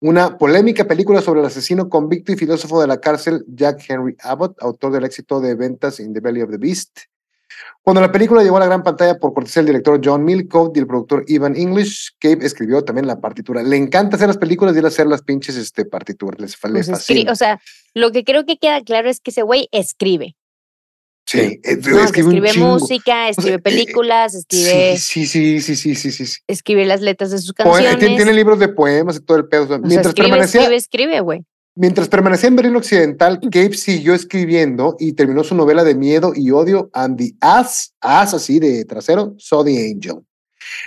[0.00, 4.60] una polémica película sobre el asesino convicto y filósofo de la cárcel Jack Henry Abbott,
[4.60, 7.02] autor del éxito de ventas In the Belly of the Beast.
[7.82, 10.80] Cuando la película llegó a la gran pantalla por cortesía del director John Milcove y
[10.80, 13.62] el productor Ivan English, Cape escribió también la partitura.
[13.62, 16.40] Le encanta hacer las películas y él hacer las pinches este, partituras.
[16.40, 17.30] Les, Pues fascina.
[17.30, 17.60] o sea,
[17.96, 20.36] lo que creo que queda claro es que ese güey escribe.
[21.26, 22.00] sí, eh, ¿no?
[22.04, 26.40] escribe escribe música, escribe eh, películas, escribe, Sí, sí, sí, sí, sí, sí, sí.
[26.46, 27.98] escribe las letras de sus Poe- canciones.
[27.98, 29.64] tiene, tiene libros de poemas y todo el pedo.
[29.64, 31.40] O sea, mientras, escribe, permanecía, escribe, escribe, güey.
[31.74, 36.50] mientras permanecía en Berlín Occidental, Cape siguió escribiendo y terminó su novela de miedo y
[36.50, 40.20] odio, And the Ass, Ass así de trasero, Saw the Angel.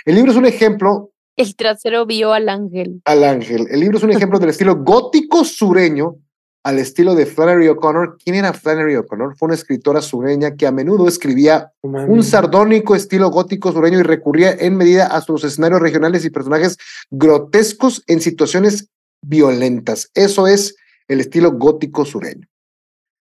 [0.04, 3.02] El libro es un ejemplo El trasero vio al ángel.
[3.04, 3.66] al ángel.
[3.70, 6.16] El libro es un ejemplo del estilo gótico sureño
[6.62, 8.18] al estilo de Flannery O'Connor.
[8.22, 9.36] ¿Quién era Flannery O'Connor?
[9.36, 14.52] Fue una escritora sureña que a menudo escribía un sardónico estilo gótico sureño y recurría
[14.52, 16.76] en medida a sus escenarios regionales y personajes
[17.10, 18.88] grotescos en situaciones
[19.22, 20.10] violentas.
[20.14, 20.76] Eso es
[21.08, 22.46] el estilo gótico sureño.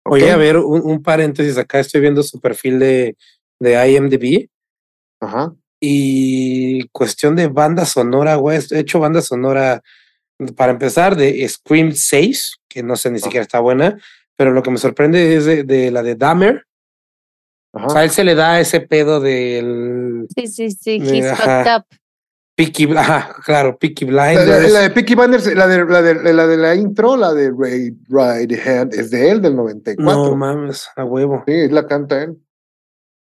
[0.05, 3.17] Oye, a ver, un, un paréntesis acá, estoy viendo su perfil de,
[3.61, 4.49] de IMDb
[5.21, 5.55] Ajá.
[5.81, 9.81] y cuestión de banda sonora, güey, he hecho banda sonora
[10.57, 13.99] para empezar de Scream 6, que no sé ni siquiera está buena,
[14.37, 16.65] pero lo que me sorprende es de, de la de Dahmer,
[17.75, 17.87] Ajá.
[17.87, 20.91] o sea, a él se le da ese pedo del Sí, sí, sí.
[21.03, 21.65] Eh, He's ajá.
[21.65, 21.99] fucked up.
[22.55, 24.73] Peaky, ajá, claro, Peaky La, la- Blinders.
[24.73, 27.97] la de Peaky Blinders, la de, la, de, la de la intro, la de Ray
[28.11, 30.05] Right Hand, es de él, del 94.
[30.05, 31.43] no mames, a huevo.
[31.47, 32.37] sí, la canta él.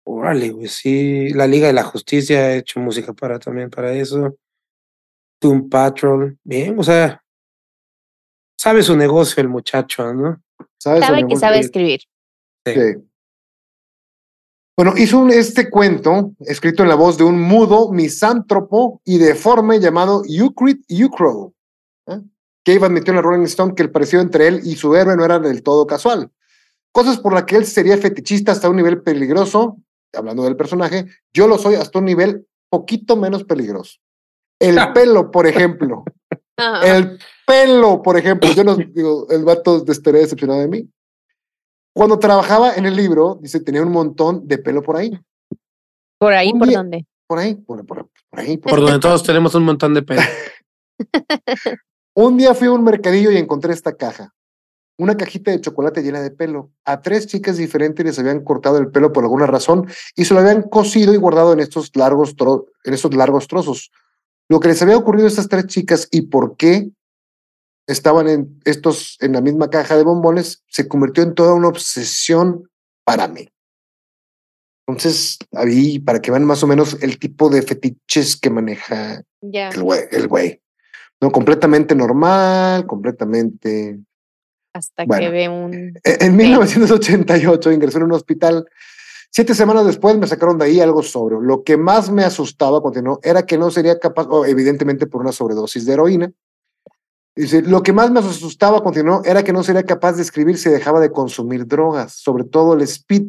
[0.04, 1.28] Órale, güey, sí.
[1.34, 4.36] La Liga de la Justicia ha hecho música para también para eso.
[5.40, 7.22] Doom Patrol, bien, o sea,
[8.60, 10.42] sabe su negocio el muchacho, ¿no?
[10.78, 12.00] Sabe que sabe escribir.
[12.66, 12.74] Sí.
[12.74, 12.94] Sí.
[14.76, 19.80] Bueno, hizo un, este cuento escrito en la voz de un mudo misántropo y deforme
[19.80, 21.54] llamado Euclid Eucrow.
[22.08, 22.20] ¿eh?
[22.62, 25.24] Cave admitió en la Rolling Stone que el parecido entre él y su héroe no
[25.24, 26.30] era del todo casual.
[26.92, 29.78] Cosas por las que él sería fetichista hasta un nivel peligroso,
[30.12, 33.98] hablando del personaje, yo lo soy hasta un nivel poquito menos peligroso.
[34.58, 36.04] El pelo, por ejemplo.
[36.82, 37.18] El
[37.50, 38.48] pelo, por ejemplo.
[38.52, 40.88] Yo no digo, el vato estaría decepcionado de mí.
[41.94, 45.10] Cuando trabajaba en el libro, dice, tenía un montón de pelo por ahí.
[46.18, 46.50] ¿Por ahí?
[46.52, 47.06] un ¿Por día- dónde?
[47.26, 48.56] Por ahí, por, por- por ahí.
[48.58, 50.22] por donde todos tenemos un montón de pelo.
[52.16, 54.34] Un día fui a un mercadillo y encontré esta caja.
[54.98, 56.70] Una cajita de chocolate llena de pelo.
[56.84, 59.86] A tres chicas diferentes les habían cortado el pelo por alguna razón
[60.16, 63.90] y se lo habían cosido y guardado en estos largos, tro- en estos largos trozos.
[64.48, 66.90] Lo que les había ocurrido a estas tres chicas y por qué
[67.90, 72.70] estaban en estos en la misma caja de bombones se convirtió en toda una obsesión
[73.04, 73.48] para mí.
[74.86, 79.82] Entonces, ahí para que vean más o menos el tipo de fetiches que maneja el
[79.82, 80.60] güey, el güey.
[81.20, 83.98] No, completamente normal, completamente.
[84.74, 85.20] Hasta Bueno.
[85.22, 85.74] que ve un.
[86.02, 88.66] E- En 1988 ingresó en un hospital.
[89.32, 91.36] Siete semanas después me sacaron de ahí algo sobre.
[91.40, 95.30] Lo que más me asustaba, continuó, era que no sería capaz, o evidentemente por una
[95.32, 96.32] sobredosis de heroína.
[97.36, 100.68] Dice, lo que más me asustaba, continuó, era que no sería capaz de escribir si
[100.68, 103.28] dejaba de consumir drogas, sobre todo el speed.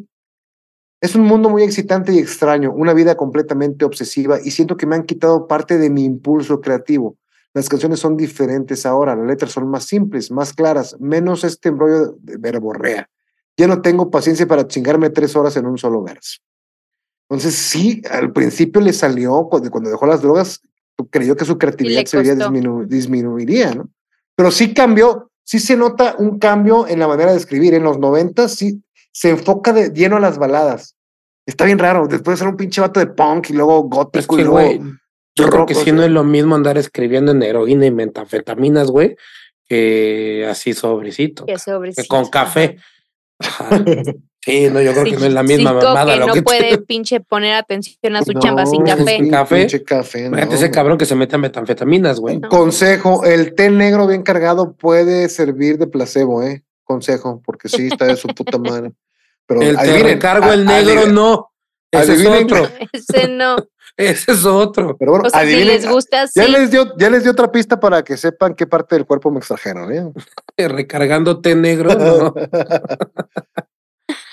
[1.00, 4.96] Es un mundo muy excitante y extraño, una vida completamente obsesiva y siento que me
[4.96, 7.16] han quitado parte de mi impulso creativo.
[7.54, 12.16] Las canciones son diferentes ahora, las letras son más simples, más claras, menos este embrollo
[12.18, 13.08] de verborrea.
[13.56, 16.38] Ya no tengo paciencia para chingarme tres horas en un solo verso.
[17.28, 20.60] Entonces, sí, al principio le salió, cuando, dejó las drogas,
[21.10, 23.88] creyó que su creatividad se vería disminu- disminuiría, ¿no?
[24.34, 27.74] Pero sí cambió, sí se nota un cambio en la manera de escribir.
[27.74, 30.96] En los 90 sí se enfoca de lleno a las baladas.
[31.46, 34.34] Está bien raro, después de ser un pinche vato de punk y luego Es gótico
[34.34, 34.80] y que, luego güey,
[35.36, 35.92] yo creo que sí sea.
[35.92, 39.16] no es lo mismo andar escribiendo en heroína y metanfetaminas, güey,
[39.68, 41.44] que así sobrecito.
[41.46, 42.76] Que sobre que con café.
[43.38, 43.84] Ajá.
[44.44, 46.42] Sí, no, yo creo que no es la misma Cinco mamada que lo no que
[46.42, 49.16] puede pinche poner atención a su No, chamba sin café.
[49.18, 49.56] sin café.
[49.56, 52.38] pinche café, Imagínate no, ese cabrón que se mete a metanfetaminas, güey.
[52.38, 52.48] No.
[52.48, 56.64] Consejo, el té negro bien cargado puede servir de placebo, ¿eh?
[56.82, 58.92] Consejo, porque sí, está de su puta madre.
[59.46, 59.84] Pero El te
[60.54, 61.14] el negro, adivinen.
[61.14, 61.52] no.
[61.92, 62.68] Ese adivinen- es otro.
[62.92, 63.56] Ese no.
[63.96, 64.96] Ese es otro.
[64.96, 66.40] Pero bueno, O sea, si les gusta, sí.
[66.40, 69.30] ya les dio, ya les dio otra pista para que sepan qué parte del cuerpo
[69.30, 70.66] me extrajeron, ¿eh?
[70.68, 72.34] Recargando té negro, no.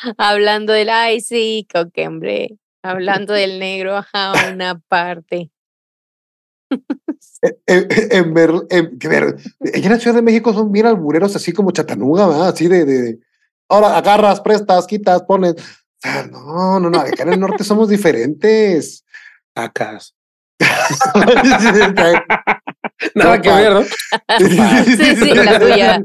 [0.17, 2.57] Hablando del ay, sí, coque, hombre.
[2.81, 5.51] Hablando del negro, ajá, una parte.
[6.69, 6.79] en,
[7.67, 9.35] en Berl- en- ver,
[9.73, 12.49] allá en la Ciudad de México son bien albureros, así como Chatanuga, ¿verdad?
[12.49, 13.19] Así de, de, de,
[13.67, 15.55] ahora agarras, prestas, quitas, pones.
[15.55, 19.03] O sea, no, no, no, acá en el norte somos diferentes.
[19.53, 20.15] Sacas.
[23.15, 23.83] Nada que ver, ¿no?
[23.83, 26.01] Sí, sí, la tuya.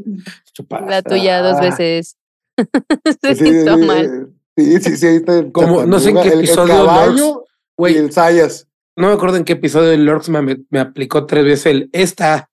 [0.53, 0.83] Chupas.
[0.89, 2.17] La tuya dos veces.
[3.37, 4.29] Se hizo mal.
[4.57, 7.45] Sí, sí, sí, ahí está el Como, no sé en qué el- el episodio, caballo
[7.79, 8.69] y el Sayas.
[8.97, 12.49] no me acuerdo en qué episodio de Lorx me, me aplicó tres veces el esta.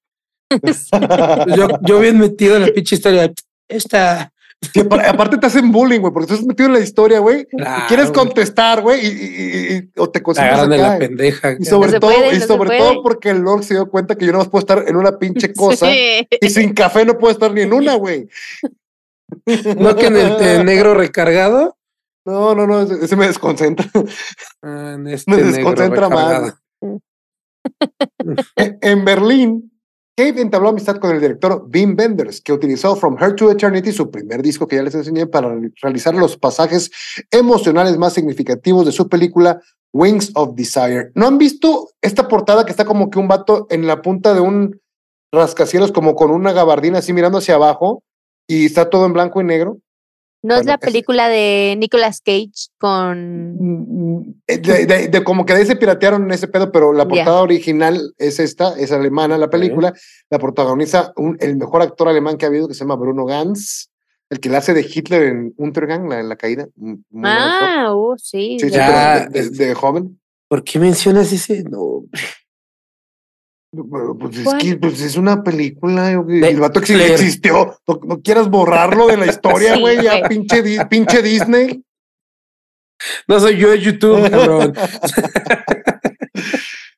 [1.56, 3.32] Yo, yo bien metido en la pinche historia.
[3.70, 4.34] Esta.
[4.74, 7.46] Sí, aparte te hacen bullying, güey, porque estás metido en la historia, güey.
[7.48, 10.22] Claro, quieres contestar, güey, y, y- y- o te
[10.70, 11.00] de la acá.
[11.00, 11.56] pendeja.
[11.58, 14.16] Y sobre No todo, puede, y no sobre todo porque el Lord se dio cuenta
[14.16, 16.28] que yo no más puedo estar en una pinche cosa Sí.
[16.42, 18.28] y sin café no puedo estar ni en una, güey.
[19.78, 21.78] ¿No que en el negro recargado?
[22.26, 23.86] No, no, no, ese, me desconcentra.
[24.62, 26.54] Ah, en este Me negro desconcentra más.
[28.82, 29.72] En Berlín,
[30.17, 34.10] Cave entabló amistad con el director Wim Wenders, que utilizó From Her to Eternity, su
[34.12, 36.91] primer disco que ya les enseñé, para re- realizar los pasajes
[37.32, 39.62] emocionales más significativos de su película
[39.94, 41.12] Wings of Desire.
[41.15, 44.41] ¿No han visto esta portada que está como que un vato en la punta de
[44.41, 44.80] un
[45.34, 48.04] rascacielos, como con una gabardina así mirando hacia abajo,
[48.56, 49.78] y está todo en blanco y negro?
[50.44, 53.56] ¿No es la es- película de Nicolas Cage con...
[53.60, 56.94] Mm, eh, De, de- de como que de ahí se piratearon en ese pedo, pero
[56.94, 59.94] la portada original es esta, es alemana la película.
[60.32, 63.90] La protagoniza un- el mejor actor alemán que ha habido, que se llama Bruno Ganz,
[64.32, 66.68] el que la hace de Hitler en Untergang, la, la caída.
[66.76, 66.98] muy.
[67.24, 68.58] Ah, uh, sí.
[68.60, 69.28] sí, sí, ya.
[69.30, 70.20] pero de, de- de joven.
[70.48, 71.64] ¿Por qué mencionas ese?
[71.64, 72.04] No.
[73.73, 77.12] Pues es que pues es una película, el vato Hitler.
[77.12, 77.77] existió.
[77.88, 81.81] No, no quieras borrarlo de la historia, Sí, güey, ya pinche, pinche Disney.
[83.27, 84.73] No soy yo de YouTube, cabrón.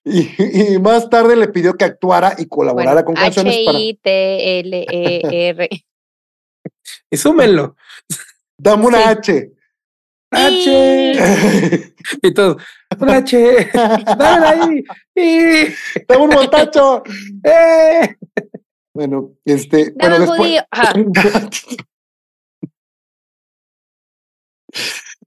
[0.03, 3.77] y, y más tarde le pidió que actuara y colaborara con canciones para.
[3.77, 5.69] H-I-T-L-E-R.
[7.09, 7.75] Y súmenlo.
[8.57, 9.03] Dame una Sí.
[9.09, 9.51] H.
[10.35, 11.93] H.
[12.21, 12.57] Y todo.
[12.99, 13.69] Un H.
[14.17, 14.83] Dale ahí.
[15.15, 15.73] Y-
[16.07, 17.03] Dame un montacho.
[17.43, 18.15] ¡Eh!
[18.93, 19.93] Bueno, este.
[19.95, 20.61] Dame bueno, un judío.
[20.69, 20.93] Ajá.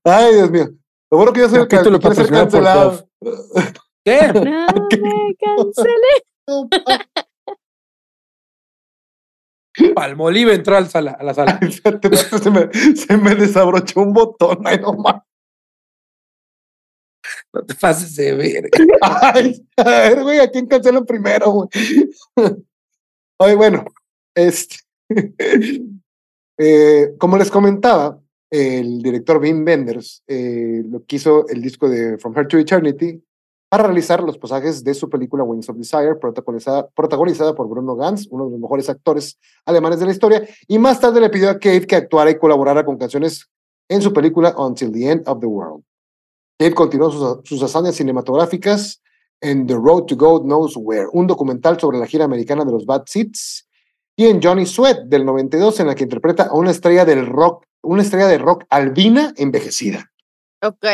[0.04, 0.68] Ay, Dios mío.
[1.10, 3.08] Lo bueno que yo soy el que Capítulo quiere ser cancelado.
[4.04, 4.32] ¿Qué?
[4.34, 4.66] No
[5.00, 6.14] me cancelé.
[9.94, 11.58] Palmolive entró al sala, a la sala.
[12.42, 14.60] Se, me, se me desabrochó un botón.
[14.64, 14.96] Ay, no.
[17.52, 18.70] No te pases de ver.
[19.00, 21.68] Ay, a ver, güey, ¿a quién cancelan primero, güey?
[23.38, 23.84] Ay, bueno,
[24.34, 24.76] este.
[26.58, 32.36] eh, como les comentaba, el director Wim Wenders eh, lo quiso el disco de From
[32.36, 33.22] Her to Eternity
[33.68, 38.46] para realizar los pasajes de su película Wings of Desire, protagonizada, por Bruno Ganz, uno
[38.46, 41.86] de los mejores actores alemanes de la historia, y más tarde le pidió a Cave
[41.86, 43.46] que actuara y colaborara con canciones
[43.88, 45.82] en su película Until the End of the World.
[46.58, 49.02] Cave continuó sus, hazañas cinematográficas
[49.40, 52.86] en The Road to God Knows Where, un documental sobre la gira americana de los
[52.86, 53.68] Bad Seeds,
[54.16, 57.66] y en Johnny Sweat del 92, en la que interpreta a una estrella del rock,
[57.82, 60.10] una estrella de rock albina envejecida.
[60.62, 60.86] Ok.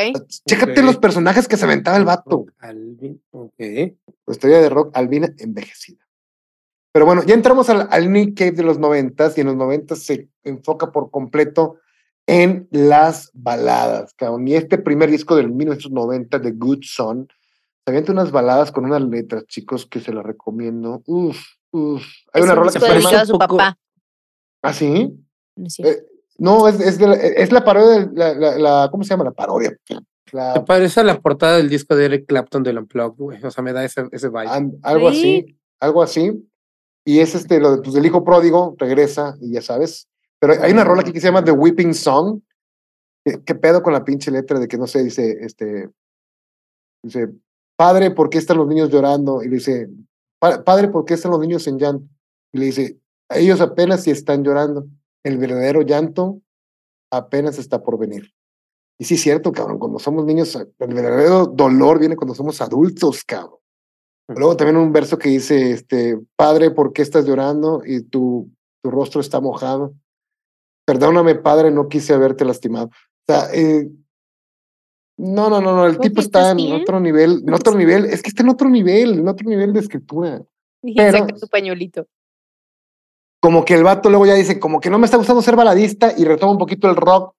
[0.46, 2.46] Chécate los personajes que se aventaba el vato.
[2.58, 3.58] Alvin, ok.
[3.58, 6.06] La estrella de rock albina envejecida.
[6.92, 10.00] Pero bueno, ya entramos al, al Nick Cave de los noventas y en los noventas
[10.00, 11.78] se enfoca por completo
[12.26, 14.46] en las baladas, cabrón.
[14.46, 17.28] Y este primer disco del 1990 de Good Son,
[17.84, 21.02] se avienta unas baladas con unas letras, chicos, que se las recomiendo.
[21.06, 21.38] Uf,
[21.70, 22.02] uf.
[22.32, 23.26] Hay Es una un rola que se llama...
[23.26, 23.78] su papá.
[24.62, 25.12] ¿Ah, sí?
[25.56, 25.88] No sé.
[25.88, 26.06] Eh,
[26.38, 29.24] no, es, es, de la, es la parodia, de la, la, la- ¿cómo se llama?
[29.24, 29.76] La parodia.
[30.32, 33.44] La- Me parece a la portada del disco de Eric Clapton del Unplugged, güey.
[33.44, 34.48] O sea, me da ese, ese vibe.
[34.82, 36.48] Algo así, algo así.
[37.04, 40.08] Y es este, lo de, pues, del hijo pródigo, regresa y ya sabes.
[40.40, 42.40] Pero hay una rola aquí que se llama The Weeping Song.
[43.24, 45.88] ¿Qué, qué pedo con la pinche letra de que no sé, dice, este,
[47.04, 47.28] dice,
[47.76, 49.42] padre, ¿por qué están los niños llorando?
[49.42, 49.88] Y le dice,
[50.40, 52.06] "Pa- padre, ¿por qué están los niños en llanto?
[52.52, 52.98] Y le dice,
[53.30, 54.86] ellos apenas si están llorando.
[55.24, 56.40] El verdadero llanto
[57.12, 58.32] apenas está por venir.
[58.98, 63.24] Y sí es cierto, cabrón, cuando somos niños, el verdadero dolor viene cuando somos adultos,
[63.24, 63.58] cabrón.
[64.28, 67.82] Luego también un verso que dice, este, Padre, ¿por qué estás llorando?
[67.84, 68.50] Y tu,
[68.82, 69.94] tu rostro está mojado.
[70.86, 72.86] Perdóname, Padre, no quise haberte lastimado.
[72.86, 73.88] O sea, eh,
[75.18, 76.80] no, no, no, no, el Oye, tipo está ¿estás en bien?
[76.82, 79.80] otro nivel, en otro nivel, es que está en otro nivel, en otro nivel de
[79.80, 80.42] escritura.
[80.84, 82.08] Y pero- saca su pañuelito.
[83.42, 86.12] Como que el vato luego ya dice, como que no me está gustando ser baladista
[86.16, 87.34] y retoma un poquito el rock.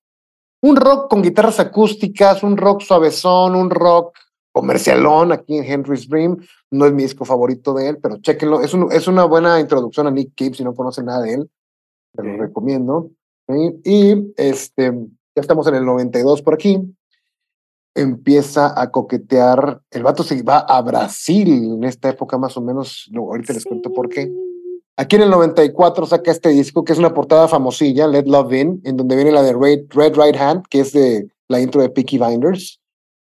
[0.61, 4.17] Un rock con guitarras acústicas, un rock suavezón, un rock
[4.53, 6.37] comercialón aquí en Henry's Dream.
[6.71, 8.61] No es mi disco favorito de él, pero chéquenlo.
[8.61, 11.49] Es, un- es una buena introducción a Nick Cave si no conocen nada de él.
[12.15, 13.09] Te lo recomiendo.
[13.47, 13.79] ¿sí?
[13.85, 16.81] Y este, ya estamos en el 92 por aquí.
[17.95, 19.81] empieza a coquetear.
[19.91, 23.09] El vato se va a Brasil en esta época más o menos.
[23.15, 24.31] Ahorita les cuento por qué.
[24.95, 28.81] Aquí en el 94 saca este disco que es una portada famosilla, Let Love In,
[28.83, 31.89] en donde viene la de Red, Red Right Hand, que es de la intro de
[31.89, 32.79] Peaky Binders.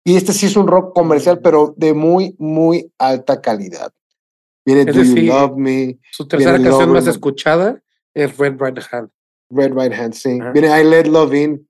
[0.05, 3.93] Y este sí es un rock comercial, pero de muy, muy alta calidad.
[4.67, 7.83] Viene Es Do You Love Me, Su tercera Viene canción más escuchada
[8.15, 9.11] es Red Right Hand.
[9.51, 10.39] Red Right Hand, sí.
[10.41, 10.53] Ajá.
[10.53, 11.69] Viene I Let Love In,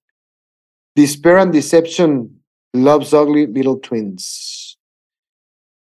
[0.95, 2.43] Despair and Deception,
[2.73, 4.79] Love's Ugly Little Twins.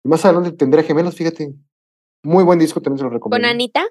[0.04, 1.54] Y más adelante tendré gemelos, fíjate.
[2.22, 3.42] Muy buen disco, también se lo recomiendo.
[3.42, 3.86] ¿Con Anita?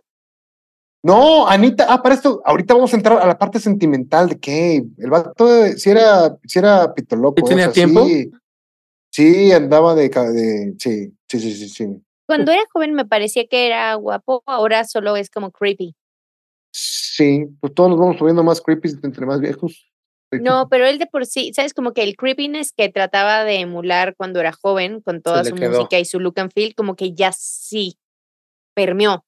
[1.03, 4.83] No, Anita, ah, para esto, ahorita vamos a entrar a la parte sentimental de que
[4.97, 7.35] el vato, eh, si era, si era pito loco.
[7.39, 8.05] ¿Y tenía o sea, tiempo?
[8.05, 8.31] Sí,
[9.11, 12.03] sí, andaba de, de sí, sí, sí, sí, sí.
[12.25, 15.95] Cuando era joven me parecía que era guapo, ahora solo es como creepy.
[16.71, 19.89] Sí, pues todos nos vamos subiendo más creepy entre más viejos.
[20.31, 21.73] No, pero él de por sí, ¿sabes?
[21.73, 25.71] Como que el creepiness que trataba de emular cuando era joven, con toda su quedó.
[25.71, 27.97] música y su look and feel, como que ya sí
[28.73, 29.23] permeó.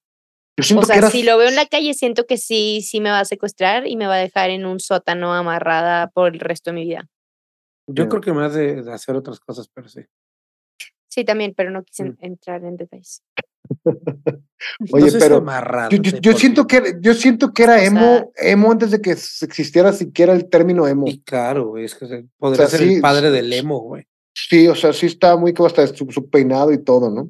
[0.60, 2.82] Yo siento O sea, que era, si lo veo en la calle, siento que sí,
[2.82, 6.34] sí me va a secuestrar y me va a dejar en un sótano amarrada por
[6.34, 7.08] el resto de mi vida.
[7.88, 10.02] Yo creo que más de, de hacer otras cosas, pero sí.
[11.08, 12.18] Sí, también, pero no quise Mm.
[12.22, 13.24] entrar en detalles.
[14.92, 18.72] Oye, no pero amarrado, yo, siento que, yo siento que era O sea- emo, emo
[18.72, 21.08] antes de que existiera siquiera el término emo.
[21.08, 24.06] Y claro, güey, es que se- podría sea, ser sí, el padre del emo, güey.
[24.36, 27.30] Sí, o sea, sí está muy como hasta su, su peinado y todo, ¿no?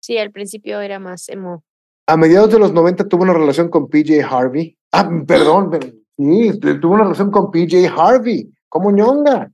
[0.00, 1.64] Sí, al principio era más emo.
[2.06, 4.76] A mediados de los 90 tuvo una relación con PJ Harvey.
[4.92, 5.70] Ah, perdón,
[6.16, 9.50] sí, este, tuvo una relación con PJ Harvey, como ñonga.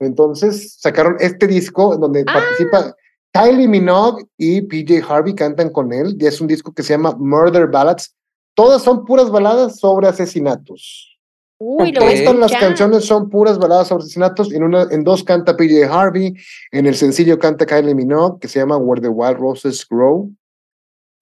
[0.00, 2.32] Entonces sacaron este disco en donde Ah.
[2.34, 2.94] participa
[3.32, 6.16] Kylie Minogue y PJ Harvey cantan con él.
[6.18, 8.14] Y es un disco que se llama Murder Ballads.
[8.54, 11.10] Todas son puras baladas sobre asesinatos.
[11.58, 14.52] Uy, lo Todas las canciones son puras baladas sobre asesinatos.
[14.52, 16.34] En, una, en dos canta PJ Harvey.
[16.70, 20.30] En el sencillo canta Kylie Minogue, que se llama Where the Wild Roses Grow.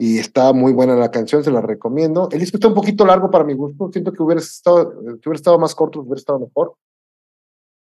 [0.02, 2.28] Y está muy buena la canción, se la recomiendo.
[2.32, 3.88] El disco está un poquito largo para mi gusto.
[3.92, 6.74] Siento que hubiera estado, que hubiera estado más corto, hubiera estado mejor.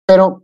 [0.05, 0.43] Pero.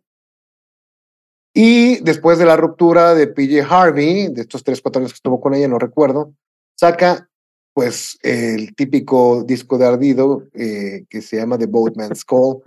[1.54, 5.40] Y después de la ruptura de PJ Harvey, de estos tres, cuatro años que estuvo
[5.40, 6.34] con ella, no recuerdo,
[6.74, 7.30] saca
[7.76, 12.64] pues el típico disco de ardido eh, que se llama The Boatman's Call,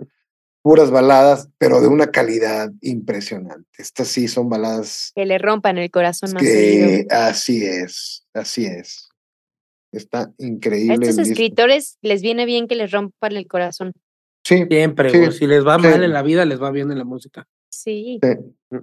[0.63, 3.69] puras baladas, pero de una calidad impresionante.
[3.77, 9.09] Estas sí son baladas Que le rompan el corazón más que así es, así es.
[9.91, 10.93] Está A increíble.
[10.93, 11.31] estos el disco.
[11.33, 13.93] escritores les viene bien que les rompan el corazón.
[14.43, 15.37] Sí, Siempre, Sí.
[15.37, 15.83] Si les va sí.
[15.87, 17.45] mal en la vida, les va bien en la música.
[17.69, 18.19] Sí.
[18.23, 18.77] sí.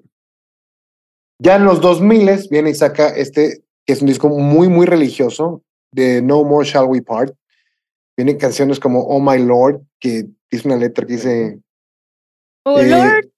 [1.39, 5.65] Ya en los 2000 viene y saca este, que es un disco muy, muy religioso,
[5.93, 7.35] de No More Shall We Part.
[8.17, 11.59] Vienen canciones como Oh My Lord, que es una letra que dice
[12.65, 13.31] Oh Eh, Lord,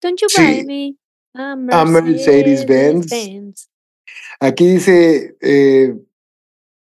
[0.00, 0.42] don't you sí.
[0.42, 0.96] buy me
[1.34, 3.10] a A Mercedes-Benz.
[3.10, 3.70] Mercedes-Benz.
[4.40, 5.94] Aquí dice, eh,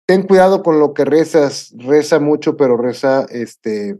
[0.05, 3.97] ten cuidado con lo que rezas, reza mucho, pero reza, este,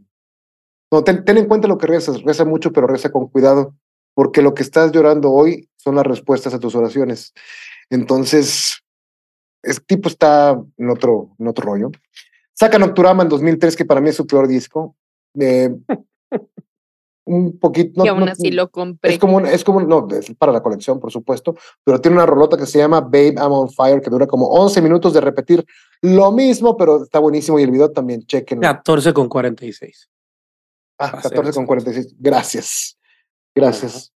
[0.92, 3.76] no, ten, ten en cuenta lo que rezas, reza mucho, pero reza con cuidado,
[4.14, 7.34] porque lo que estás llorando hoy son las respuestas a tus oraciones.
[7.90, 8.84] Entonces,
[9.64, 11.92] este tipo está en otro, en otro rollo.
[12.54, 14.96] Saca Nocturama en 2003, que para mí es su peor disco.
[15.40, 15.74] Eh,
[17.26, 18.04] un poquito.
[18.04, 19.14] y no- aún no- así lo compré.
[19.14, 22.18] es como, un- es como, un- no, es para la colección, por supuesto, pero tiene
[22.18, 25.22] una rolota que se llama Babe, I'm on Fire, que dura como 11 minutos de
[25.22, 25.66] repetir
[26.02, 28.60] lo mismo, pero está buenísimo y el video también, chequen.
[28.60, 30.10] 14 con 46.
[31.00, 31.68] Ah, va a ser 14 con eso.
[31.68, 32.16] 46.
[32.20, 32.98] Gracias.
[33.56, 34.12] Gracias.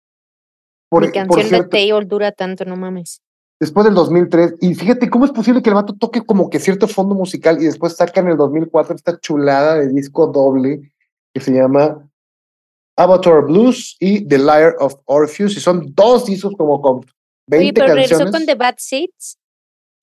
[0.90, 3.22] Por, Mi por canción de Table dura tanto, no mames.
[3.60, 6.88] después del 2003, y fíjate cómo es posible que el vato toque como que cierto
[6.88, 10.92] fondo musical y después saca en el 2004 esta chulada de disco doble
[11.34, 12.10] que se llama
[12.98, 17.02] Avatar Blues y The Liar of Orpheus, y son dos discos como con
[17.48, 18.32] 20 Oye, pero regresó canciones.
[18.34, 19.38] con The Bad Seeds.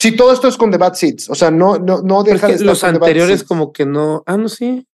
[0.00, 1.30] Sí, todo esto es con The Bad Seeds.
[1.30, 3.86] O sea, no, no, no deja de estar los con The Bad anteriores como que
[3.86, 4.22] no.
[4.26, 4.86] Ah, no, sí.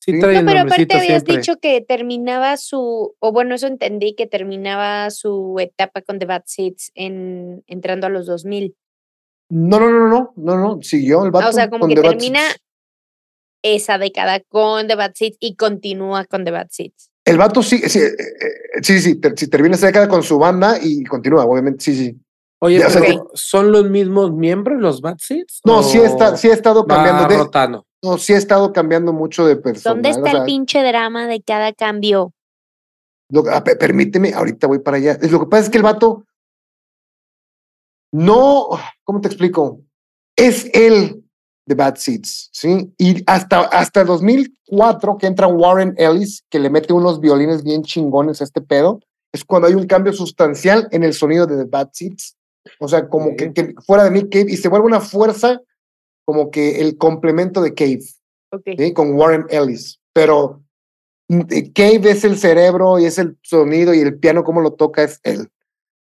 [0.00, 0.20] Sí, Sí.
[0.20, 1.36] trae No, pero aparte habías siempre.
[1.38, 6.42] dicho que terminaba su, o bueno, eso entendí, que terminaba su etapa con The Bad
[6.46, 8.76] Seeds en, entrando a los 2000.
[9.50, 12.10] No, no, no, no, no, no, siguió el Ah, o sea, como con que Bad
[12.10, 12.40] termina
[13.64, 17.10] esa década con The Bad Seeds y continúa con The Bad Seeds.
[17.26, 20.38] El vato sí, sí, eh, eh, sí, sí, ter- sí, termina esa década con su
[20.38, 22.16] banda y continúa, obviamente, sí, sí.
[22.60, 25.60] Oye, Ya, o sea, pero ¿son los mismos miembros los Bad Seeds?
[25.64, 27.84] No, ¿O sí, está, sí ha estado cambiando, de, rotando?
[28.02, 29.96] no, sí ha estado cambiando mucho de personal.
[29.96, 32.32] ¿Dónde está o sea, el pinche drama de cada cambio?
[33.28, 35.18] lo- ah, pe- permíteme, ahorita voy para allá.
[35.20, 36.24] Es Lo que pasa es que el vato
[38.12, 38.68] no,
[39.04, 39.80] ¿cómo te explico?
[40.36, 41.24] Es él
[41.66, 42.92] de Bad Seeds, ¿sí?
[42.96, 48.40] Y hasta, hasta 2004 que entra Warren Ellis, que le mete unos violines bien chingones
[48.40, 49.00] a este pedo,
[49.32, 52.36] es cuando hay un cambio sustancial en el sonido de The Bad Seeds.
[52.80, 55.60] O sea, como que, que fuera de Nick Cave y se vuelve una fuerza
[56.24, 58.02] como que el complemento de Cave.
[58.64, 58.92] ¿sí?
[58.92, 60.00] con Warren Ellis.
[60.12, 60.62] Pero
[61.28, 64.72] mm, eh, Cave es el cerebro y es el sonido y el piano, como lo
[64.72, 65.48] toca, es él.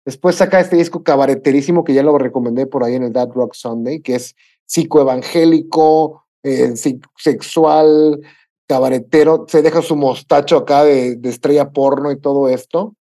[0.05, 3.55] Después saca este disco cabareterísimo que ya lo recomendé por ahí en el That Rock
[3.55, 4.35] Sunday, que es
[4.71, 6.75] psicoevangélico, eh,
[7.16, 8.21] sexual,
[8.68, 12.95] cabaretero, se deja su mostacho acá de, de estrella porno y todo esto.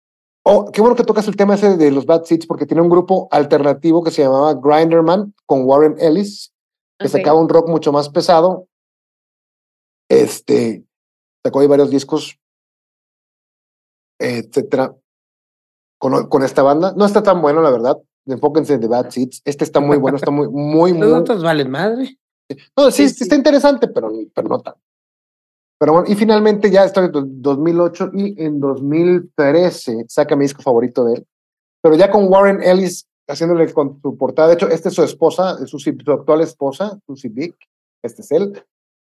[0.43, 2.89] Oh, qué bueno que tocas el tema ese de los Bad Seeds, porque tiene un
[2.89, 6.51] grupo alternativo que se llamaba Grinderman con Warren Ellis,
[6.97, 8.67] que sacaba un rock mucho más pesado.
[10.09, 10.83] Este,
[11.45, 12.39] sacó ahí varios discos,
[14.17, 14.95] etcétera,
[15.99, 16.93] con, con esta banda.
[16.97, 17.97] No está tan bueno, la verdad.
[18.33, 19.41] Enfóquense en The Bad Seeds.
[19.45, 21.19] Este está muy bueno, está muy, muy, Los muy.
[21.19, 22.17] otros valen madre.
[22.77, 24.79] No, sí, Sí, sí está interesante, pero, pero no tanto.
[25.79, 30.61] Pero bueno, y finalmente ya estoy en do- 2008 y en 2013 saca mi disco
[30.61, 31.27] favorito de él.
[31.81, 34.49] Pero ya con Warren Ellis haciéndole con su portada.
[34.49, 37.55] De hecho, esta es su esposa, es su, su actual esposa, Susie Vick.
[38.03, 38.61] Este es él.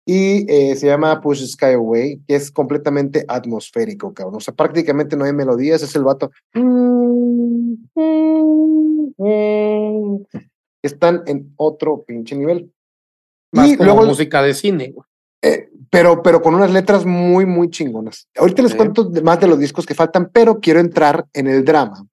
[0.05, 4.36] Y eh, se llama Push Sky Away, que es completamente atmosférico, cabrón.
[4.36, 6.32] O sea, prácticamente no hay melodías, es el vato.
[10.82, 12.72] Están en otro pinche nivel.
[13.51, 14.91] Más y como luego música de cine.
[14.91, 15.05] güey.
[15.41, 18.28] eh, pero, pero con unas letras muy, muy chingonas.
[18.36, 22.05] Ahorita les cuento más de los discos que faltan, pero quiero entrar en el drama.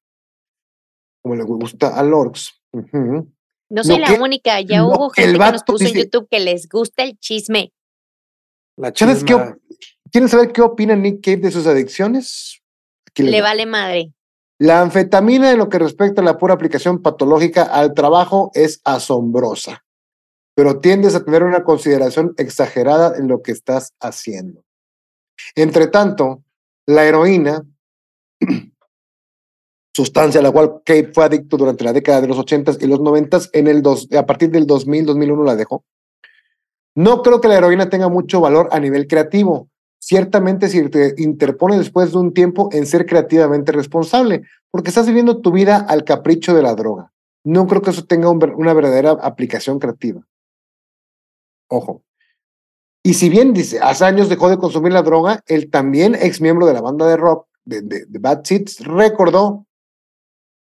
[1.23, 2.53] Como le gusta a Lorx.
[2.73, 3.33] Ujú.
[3.71, 6.39] No soy la que- única, ya hubo gente el que nos puso en YouTube que
[6.39, 7.73] les gusta el chisme.
[8.77, 9.51] La ¿Sabes qué chisma.
[9.51, 9.59] op-
[10.13, 12.61] ¿Quieren saber qué opina Nick Cave de sus adicciones?
[13.17, 13.49] Le va.
[13.49, 14.13] vale madre.
[14.65, 19.85] La anfetamina en lo que respecta a la pura aplicación patológica al trabajo es asombrosa,
[20.55, 24.65] pero tiendes a tener una consideración exagerada en lo que estás haciendo.
[25.55, 26.45] Entre tanto,
[26.87, 27.63] la heroína,
[29.95, 33.01] sustancia a la cual Cape fue adicto durante la década de los 80s y los
[33.01, 35.85] 90s, en el dos, a partir del 2000, 2001 la dejó.
[36.95, 39.69] No creo que la heroína tenga mucho valor a nivel creativo.
[40.07, 45.41] Ciertamente si te interpone después de un tiempo en ser creativamente responsable, porque estás viviendo
[45.41, 47.11] tu vida al capricho de la droga.
[47.43, 50.21] No creo que eso tenga una verdadera aplicación creativa.
[51.71, 52.03] Ojo.
[53.03, 56.67] Y si bien dice, hace años dejó de consumir la droga, el también ex miembro
[56.67, 59.65] de la banda de rock de, Bad Seeds recordó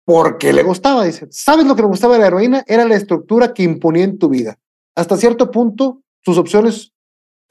[0.04, 1.04] por qué le gustaba.
[1.04, 2.62] Dice, ¿sabes lo que le gustaba de la heroína?
[2.68, 4.56] Era la estructura que imponía en tu vida.
[4.94, 6.91] Hasta cierto punto, tus opciones,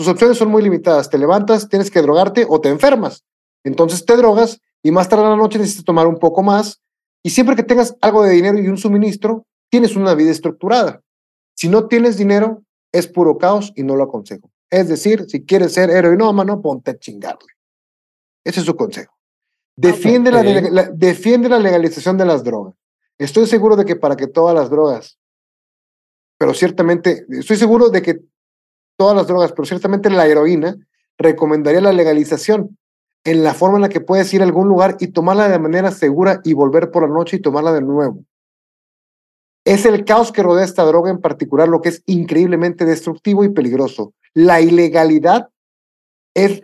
[0.02, 1.12] tus opciones son muy limitadas.
[1.12, 3.24] Te levantas, tienes que drogarte o te enfermas.
[3.64, 6.82] Entonces te drogas y más tarde en la noche necesitas tomar un poco más.
[7.22, 11.04] Y siempre que tengas algo de dinero y un suministro, tienes una vida estructurada.
[11.56, 14.50] Si no tienes dinero, es puro caos y no lo aconsejo.
[14.72, 17.54] Es decir, si quieres ser heroinómano, ponte a chingarle.
[18.44, 19.14] Ese es su consejo.
[19.76, 22.74] Defiende, la, defiende la legalización de las drogas.
[23.20, 25.20] Estoy seguro de que para que todas las drogas,
[26.40, 28.31] pero ciertamente, estoy seguro de que
[29.02, 30.76] todas las drogas, pero ciertamente la heroína,
[31.18, 32.78] recomendaría la legalización
[33.24, 35.90] en la forma en la que puedes ir a algún lugar y tomarla de manera
[35.90, 38.24] segura y volver por la noche y tomarla de nuevo.
[39.66, 43.50] Es el caos que rodea esta droga en particular lo que es increíblemente destructivo y
[43.50, 44.14] peligroso.
[44.36, 45.50] La ilegalidad
[46.36, 46.62] es,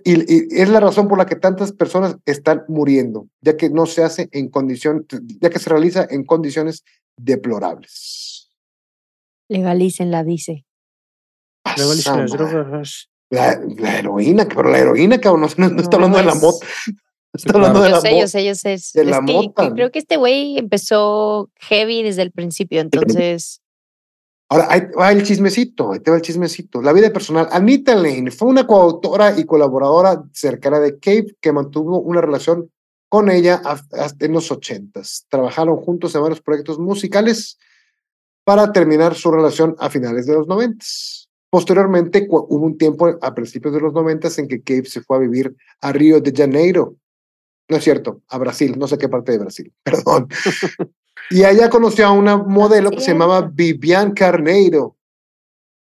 [0.69, 4.49] la razón por la que tantas personas están muriendo, ya que no se hace en
[4.49, 5.07] condición,
[5.41, 6.83] ya que se realiza en condiciones
[7.17, 8.51] deplorables.
[9.49, 10.66] Legalícenla, dice.
[11.76, 12.53] Legalicen las Asa madre.
[12.53, 13.09] drogas.
[13.30, 16.41] La, la heroína, pero la heroína, cabrón, no, no- no está hablando de la es-
[16.41, 16.65] mota.
[17.34, 17.68] Está claro.
[17.68, 18.74] hablando de Yo la sé, yo sé, yo sé.
[18.74, 19.74] Es, de es la que- que mota.
[19.74, 23.61] creo que este güey empezó heavy desde el principio, entonces.
[24.49, 26.82] Ahora, ahí va el chismecito, ahí te va el chismecito.
[26.82, 27.49] La vida personal.
[27.51, 32.72] Anita Lane fue una coautora y colaboradora cercana de Cape que mantuvo una relación
[33.09, 35.26] con ella a- hasta en los ochentas.
[35.30, 37.57] Trabajaron juntos en varios proyectos musicales
[38.45, 41.26] para terminar su relación a finales de los noventas.
[41.49, 45.19] Posteriormente, hubo un tiempo a principios de los noventas en que Cape se fue a
[45.21, 46.95] vivir a Río de Janeiro.
[47.69, 50.27] No es cierto, a Brasil, no sé qué parte de Brasil, perdón.
[51.29, 53.41] y allá conoció a una modelo que se llamaba.
[53.41, 54.95] Vivian Carneiro,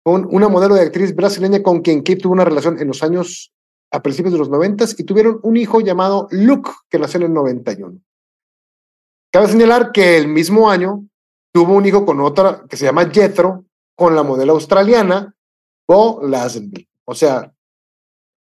[0.05, 3.53] un- una modelo de actriz brasileña con quien Cape tuvo una relación en los años
[3.93, 7.33] a principios de los noventas y tuvieron un hijo llamado Luke, que nació en el
[7.35, 7.99] 91.
[9.33, 11.05] Cabe señalar que el mismo año
[11.53, 13.65] tuvo un hijo con otra que se llama Jethro,
[13.97, 15.35] con la modelo australiana
[15.91, 16.89] Bo Lazenby.
[17.05, 17.53] O sea,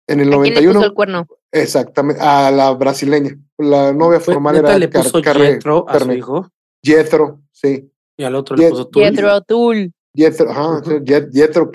[0.09, 1.27] en el ¿A quién le 91, puso el cuerno?
[1.53, 3.37] exactamente, a la brasileña.
[3.59, 6.49] La novia formal era le puso Jethro a su hijo
[6.83, 7.91] Jethro, sí.
[8.17, 9.11] y al otro Jet- le puso Tully.
[9.11, 9.93] Pietro Tull.
[10.15, 10.91] Jethro, ajá, Ujú.
[10.91, 11.03] sí,
[11.35, 11.71] Jethro.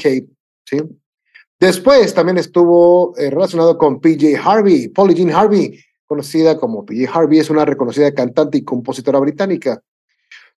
[1.59, 7.37] Después también estuvo eh, relacionado con PJ Harvey, Polly Jean Harvey, conocida como PJ Harvey,
[7.37, 9.79] es una reconocida cantante y compositora británica.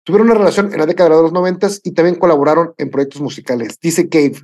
[0.04, 3.78] Tuvieron una relación en la década de los noventas y también colaboraron en proyectos musicales.
[3.82, 4.36] Dice Cave,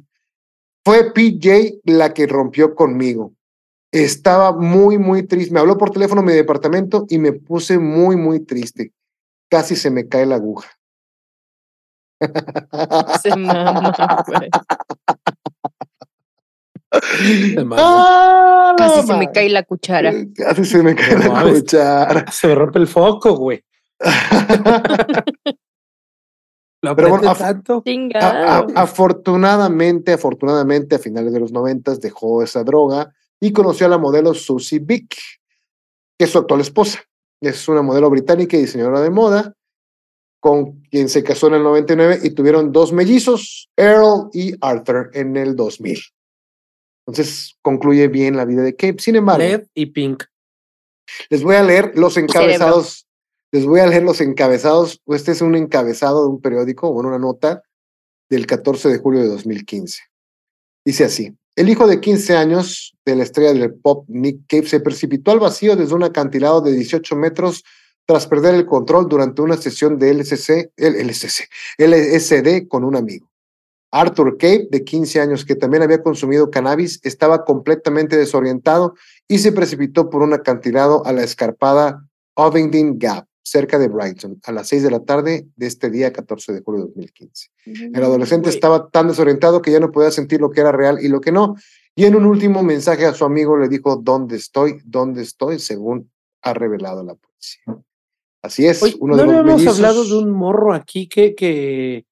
[0.90, 3.34] fue PJ la que rompió conmigo.
[3.92, 5.54] Estaba muy, muy triste.
[5.54, 8.92] Me habló por teléfono mi departamento y me puse muy, muy triste.
[9.52, 10.68] Casi se me cae la aguja.
[13.22, 14.50] Se mama, güey.
[17.78, 20.12] ¡Ah, la Casi se me cae la cuchara.
[20.36, 21.60] Casi se me cae No la mames.
[21.62, 22.32] cuchara.
[22.32, 23.64] Se me rompe el foco, güey.
[26.82, 27.74] Lo Pero bueno, apreté af- tanto.
[27.74, 28.68] A- a- Chingado.
[28.76, 34.34] afortunadamente, afortunadamente, a finales de los noventas dejó esa droga y conoció a la modelo
[34.34, 35.16] Susie Vick,
[36.18, 37.00] que es su actual esposa.
[37.42, 39.54] Es una modelo británica y diseñadora de moda,
[40.42, 45.36] con quien se casó en el 99 y tuvieron dos mellizos, Earl y Arthur, en
[45.36, 46.00] el 2000.
[47.08, 48.98] Entonces concluye bien la vida de Cape.
[49.00, 50.24] Sin embargo, LED y Pink.
[51.30, 53.06] les voy a leer los encabezados.
[53.52, 55.02] Les voy a leer los encabezados.
[55.08, 57.64] Este es un encabezado de un periódico, bueno, una nota
[58.30, 60.02] del 14 de julio de 2015.
[60.86, 64.80] Dice así: El hijo de 15 años de la estrella del pop Nick Cave se
[64.80, 67.64] precipitó al vacío desde un acantilado de 18 metros
[68.06, 71.47] tras perder el control durante una sesión de LSC, LSC,
[71.78, 73.30] LSD con un amigo.
[73.91, 78.95] Arthur Cave, de 15 años, que también había consumido cannabis, estaba completamente desorientado
[79.28, 84.52] y se precipitó por un acantilado a la escarpada Ovingdon Gap, cerca de Brighton, a
[84.52, 87.50] las 6 de la tarde de este día 14 de julio de 2015.
[87.94, 91.08] El adolescente estaba tan desorientado que ya no podía sentir lo que era real y
[91.08, 91.56] lo que no.
[91.96, 94.82] Y en un último mensaje a su amigo le dijo, ¿dónde estoy?
[94.86, 95.60] ¿Dónde estoy?
[95.60, 96.12] Según
[96.42, 97.64] ha revelado la policía.
[98.42, 101.36] Así es, Oye, uno no de los habíamos mellizos- hablado de un morro aquí que,
[101.36, 102.06] que,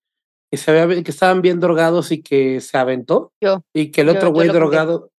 [0.52, 3.32] que se había, que estaban bien drogados y que se aventó.
[3.42, 3.64] Yo.
[3.74, 4.60] Y que el otro yo güey lo conté.
[4.66, 5.12] drogado.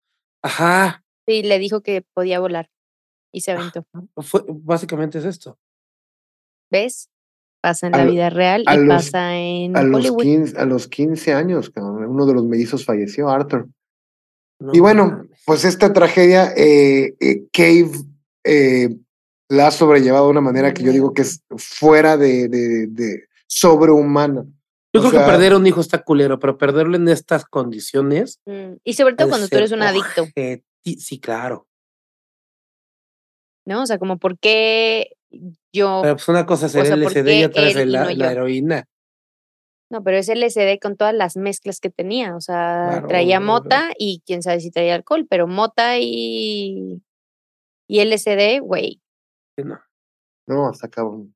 [0.44, 1.04] Ajá.
[1.28, 2.70] Sí, le dijo que podía volar
[3.32, 3.42] y Ah.
[3.44, 3.86] se aventó.
[4.18, 5.58] Fue, básicamente es esto.
[6.72, 7.10] ¿Ves?
[7.62, 10.22] Pasa en A la lo- vida real y los- pasa en a los, Hollywood.
[10.24, 13.68] 15, a los 15 años, uno de los mellizos falleció, Arthur.
[14.60, 17.92] No Y bueno, pues esta tragedia, eh, eh, Cave
[18.44, 18.90] eh,
[19.50, 23.28] la ha sobrellevado de una manera que yo digo que es fuera de, de, de
[23.48, 24.46] sobrehumana.
[24.94, 27.46] Yo o creo sea- que perder a un hijo está culero, pero perderlo en estas
[27.46, 28.40] condiciones.
[28.46, 30.26] Mm, Y sobre todo cuando tú eres un adicto,
[30.86, 31.68] Sí, claro.
[33.66, 33.84] ¿no?
[33.84, 35.17] O sea, como por qué
[35.74, 36.00] yo...
[36.04, 38.32] Pero pues una cosa es el sea, ¿por LSD y otra es la, no la
[38.32, 38.86] heroína.
[39.90, 42.36] No, pero es LSD con todas las mezclas que tenía.
[42.36, 43.46] O sea, Claro, traía claro.
[43.46, 47.02] mota y quién sabe si traía alcohol, pero mota y,
[47.88, 49.02] y LSD, güey.
[49.58, 49.80] no.
[50.46, 51.34] No, está cabrón.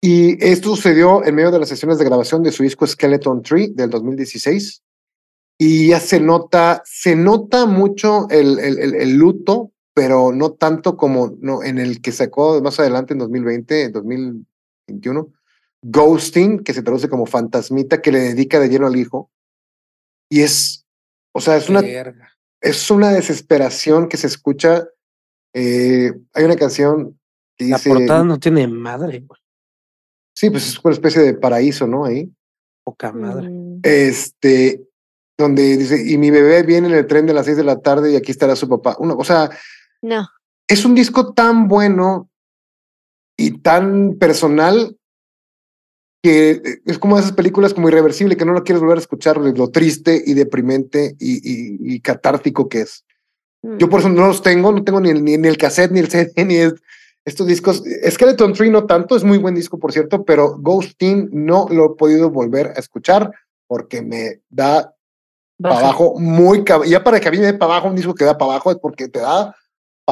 [0.00, 3.68] Y esto sucedió en medio de las sesiones de grabación de su disco Skeleton Tree
[3.74, 4.82] del 2016.
[5.58, 10.96] Y ya se nota, se nota mucho el, el, el- el luto, pero no tanto
[10.96, 15.32] como no, en el que sacó más adelante en 2020, en 2021,
[15.82, 19.30] Ghosting, que se traduce como fantasmita, que le dedica de lleno al hijo.
[20.30, 20.86] Y es,
[21.32, 22.30] o sea, es una, Verga.
[22.60, 24.86] es una desesperación que se escucha.
[25.54, 27.18] Eh, hay una canción
[27.56, 29.40] que La dice, portada no tiene madre, güey.
[30.34, 32.04] sí, pues es una especie de paraíso, ¿no?
[32.04, 32.30] Ahí.
[32.84, 33.48] Poca madre.
[33.48, 34.86] Mm, Este,
[35.36, 38.12] donde dice, y mi bebé viene en el tren de las seis de la tarde
[38.12, 38.96] y aquí estará su papá.
[39.00, 39.50] Una, o sea,
[40.02, 40.28] No,
[40.68, 42.30] es un disco tan bueno
[43.36, 44.96] y tan personal
[46.22, 49.38] que eh, es como esas películas como irreversible que no lo quieres volver a escuchar
[49.38, 53.04] lo triste y deprimente y, y, y catártico que es.
[53.62, 55.92] Yo mm, por eso no los tengo, no tengo ni, el- ni, ni el cassette,
[55.92, 56.74] ni el CD, ni es-
[57.24, 57.82] estos discos.
[58.10, 61.96] Skeleton Tree no tanto, es muy buen disco, por cierto, pero Ghosting no lo he
[61.96, 63.30] podido volver a escuchar
[63.66, 64.94] porque me da
[65.58, 68.24] para abajo muy Ya para que a mí me dé para abajo un disco que
[68.24, 69.54] da para abajo es porque te da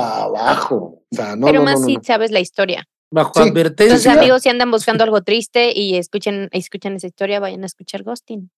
[0.01, 1.03] para abajo.
[1.11, 2.03] O sea, no, pero no, más no, si no.
[2.03, 2.85] sabes la historia.
[3.11, 3.49] Bajo Sí.
[3.49, 3.85] advertencia.
[3.97, 8.03] Entonces, amigos, si andan buscando algo triste y escuchen, escuchan esa historia, vayan a escuchar
[8.03, 8.51] Ghosting.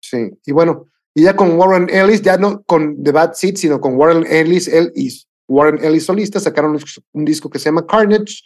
[0.00, 3.80] Sí, y bueno, y ya con Warren Ellis, ya no con The Bad Seed, sino
[3.80, 5.10] con Warren Ellis, él y
[5.48, 8.42] Warren Ellis solista, sacaron un disco, un disco que se llama Carnage.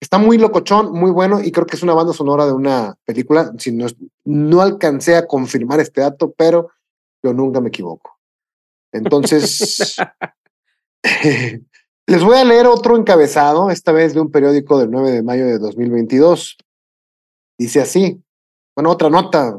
[0.00, 3.52] Está muy locochón, muy bueno, y creo que es una banda sonora de una película.
[3.58, 6.70] Si no, es- no alcancé a confirmar este dato, pero
[7.22, 8.18] yo nunca me equivoco.
[8.92, 9.96] Entonces,
[12.06, 15.46] les voy a leer otro encabezado, esta vez de un periódico del 9 de mayo
[15.46, 16.56] de 2022.
[17.58, 18.20] Dice así,
[18.76, 19.58] bueno, otra nota,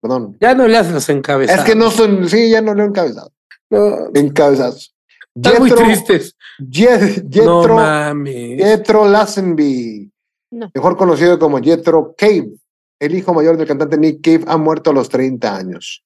[0.00, 1.60] perdón, Ya no le haces los encabezados.
[1.60, 3.30] es que no son, sí, ya no leo encabezado.
[3.70, 4.94] No, Encabezados.
[5.34, 6.36] están muy tristes.
[6.58, 8.58] Je- no Jethro, mames.
[8.62, 10.10] Jethro Lassenby,
[10.50, 10.70] No.
[10.74, 12.52] mejor conocido como Jethro Cave,
[13.00, 16.04] el hijo mayor del cantante Nick Cave, ha muerto a los 30 años.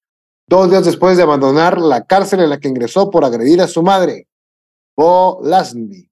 [0.48, 3.82] Dos días después de abandonar la cárcel en la que ingresó por agredir a su
[3.82, 4.28] madre,
[4.96, 6.08] Bo Lassenby.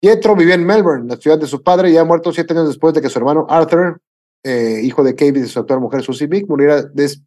[0.00, 2.92] Pietro vivía en Melbourne, la ciudad de su padre, y ha muerto siete años después
[2.94, 4.00] de que su hermano Arthur,
[4.44, 7.22] eh, hijo de Cave y de su actual mujer Susie Vick, muriera des,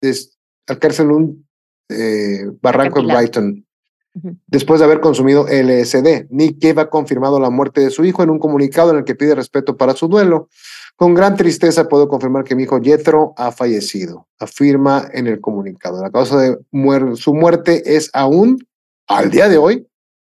[0.00, 0.38] des-
[0.68, 1.48] al caerse en un
[1.88, 3.06] eh, barranco en.
[3.16, 3.62] Brighton.
[4.46, 8.30] Después de haber consumido LSD, Nick Cave ha confirmado la muerte de su hijo en
[8.30, 10.48] un comunicado en el que pide respeto para su duelo.
[10.96, 16.00] Con gran tristeza puedo confirmar que mi hijo Jethro ha fallecido, afirma en el comunicado.
[16.02, 18.66] La causa de muer- su muerte es aún,
[19.08, 19.86] al día de hoy,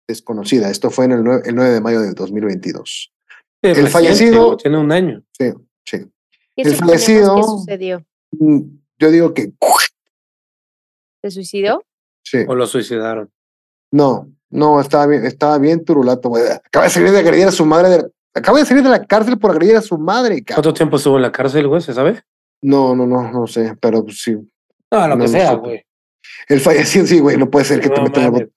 [0.08, 0.70] desconocida.
[0.70, 3.14] Esto fue en el 9, el 9 de mayo de 2022.
[3.62, 5.24] Es El reciente, fallecido- Tiene un año.
[5.38, 5.52] Sí,
[5.86, 5.98] sí.
[6.56, 8.06] ¿Qué El fallecido- que sucedió?
[8.32, 8.62] Mm,
[9.00, 9.54] Yo digo que
[11.22, 11.84] ¿Se suicidó?
[12.24, 12.40] sí.
[12.48, 13.30] O lo suicidaron.
[13.92, 16.30] No, no, estaba bien, estaba bien turulato.
[16.30, 16.44] güey.
[16.52, 17.90] Acaba de salir de agredir a su madre.
[17.90, 20.44] de- acaba de salir de la cárcel por agredir a su madre.
[20.44, 20.64] cabrón.
[20.64, 21.82] ¿Cuánto tiempo estuvo en la cárcel, güey?
[21.82, 22.22] ¿Se sabe?
[22.62, 24.34] No, no, no, no sé, pero pues sí.
[24.92, 25.84] No, lo No, que no sea, güey.
[26.48, 28.48] El fallecido, sí, güey, no puede ser que te metan la mames.
[28.48, 28.54] bot-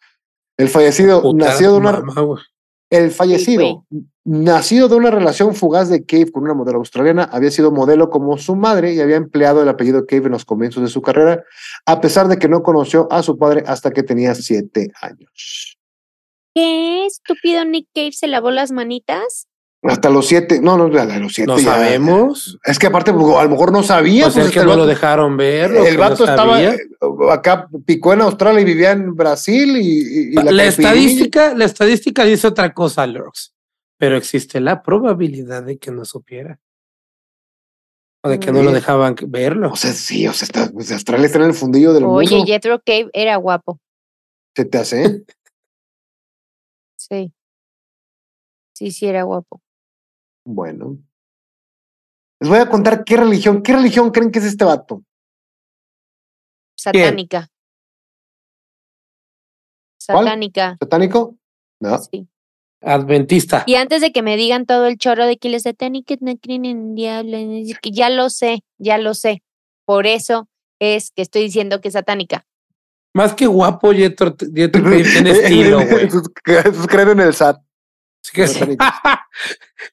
[0.56, 2.42] El fallecido Puta nació de una mamá,
[2.90, 3.86] el fallecido
[4.24, 8.36] nacido de una relación fugaz de Cave con una modelo australiana, había sido modelo como
[8.38, 11.42] su madre y había empleado el apellido Cave en los comienzos de su carrera,
[11.86, 15.78] a pesar de que no conoció a su padre hasta que tenía siete años.
[16.54, 19.48] ¿Qué estúpido Nick Cave se lavó las manitas?
[19.84, 22.58] Hasta los siete, no, no, a los siete No ya- sabemos.
[22.64, 24.24] Es que aparte, pues, a lo mejor no sabía.
[24.26, 25.72] Pues pues, es que no lo dejaron ver.
[25.72, 26.78] lo El vato no estaba eh,
[27.30, 32.24] acá, picó en Australia y vivía en Brasil y, y- y La, estadística, la estadística
[32.24, 33.54] dice otra cosa, Lurks.
[33.98, 36.60] Pero existe la probabilidad de que no supiera.
[38.24, 38.74] O de que no lo Sí.
[38.76, 39.72] dejaban verlo.
[39.72, 42.46] O sea, sí, o sea, está, pues, Australia está en el fundillo del Oye, mundo.
[42.46, 43.80] Jethro Cave era guapo.
[44.54, 45.24] Se te hace.
[46.96, 47.32] Sí.
[48.74, 49.60] Sí, sí, era guapo.
[50.45, 50.99] Bueno.
[52.40, 55.03] Les voy a contar qué religión, qué religión creen que es este vato.
[56.76, 57.49] Satánica.
[60.07, 60.24] ¿Cuál?
[60.24, 60.76] Satánica.
[60.80, 61.36] ¿Satánico?
[61.80, 61.99] No.
[61.99, 62.28] Sí.
[62.80, 63.62] Adventista.
[63.66, 66.64] Y antes de que me digan todo el chorro de que los satánicos no creen
[66.64, 67.38] en diablo,
[67.84, 69.43] ya lo sé, ya lo sé.
[69.84, 70.49] Por eso
[70.80, 72.45] es que estoy diciendo que es satánica.
[73.14, 74.11] Más que guapo, Cave
[74.68, 76.09] tiene estilo, güey.
[76.88, 77.62] Creen en el SAT.
[78.22, 78.60] Así que sí.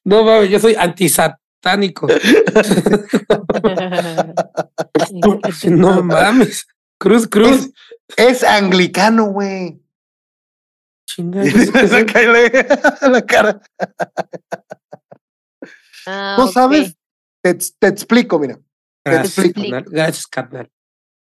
[0.04, 2.06] No mames, yo soy antisatánico.
[5.68, 6.66] no mames.
[6.98, 7.70] Cruz, cruz.
[8.16, 9.80] Es anglicano, güey.
[11.06, 11.90] Chinga, ¿eso qué es?
[11.90, 12.52] Sácale
[13.02, 13.60] la cara.
[16.06, 16.52] Ah, ¿No ok.
[16.52, 16.96] sabes?
[17.42, 18.58] Te, te explico, mira.
[19.04, 19.62] Gracias, explico.
[19.62, 19.84] carnal.
[19.90, 20.70] Gracias, carnal.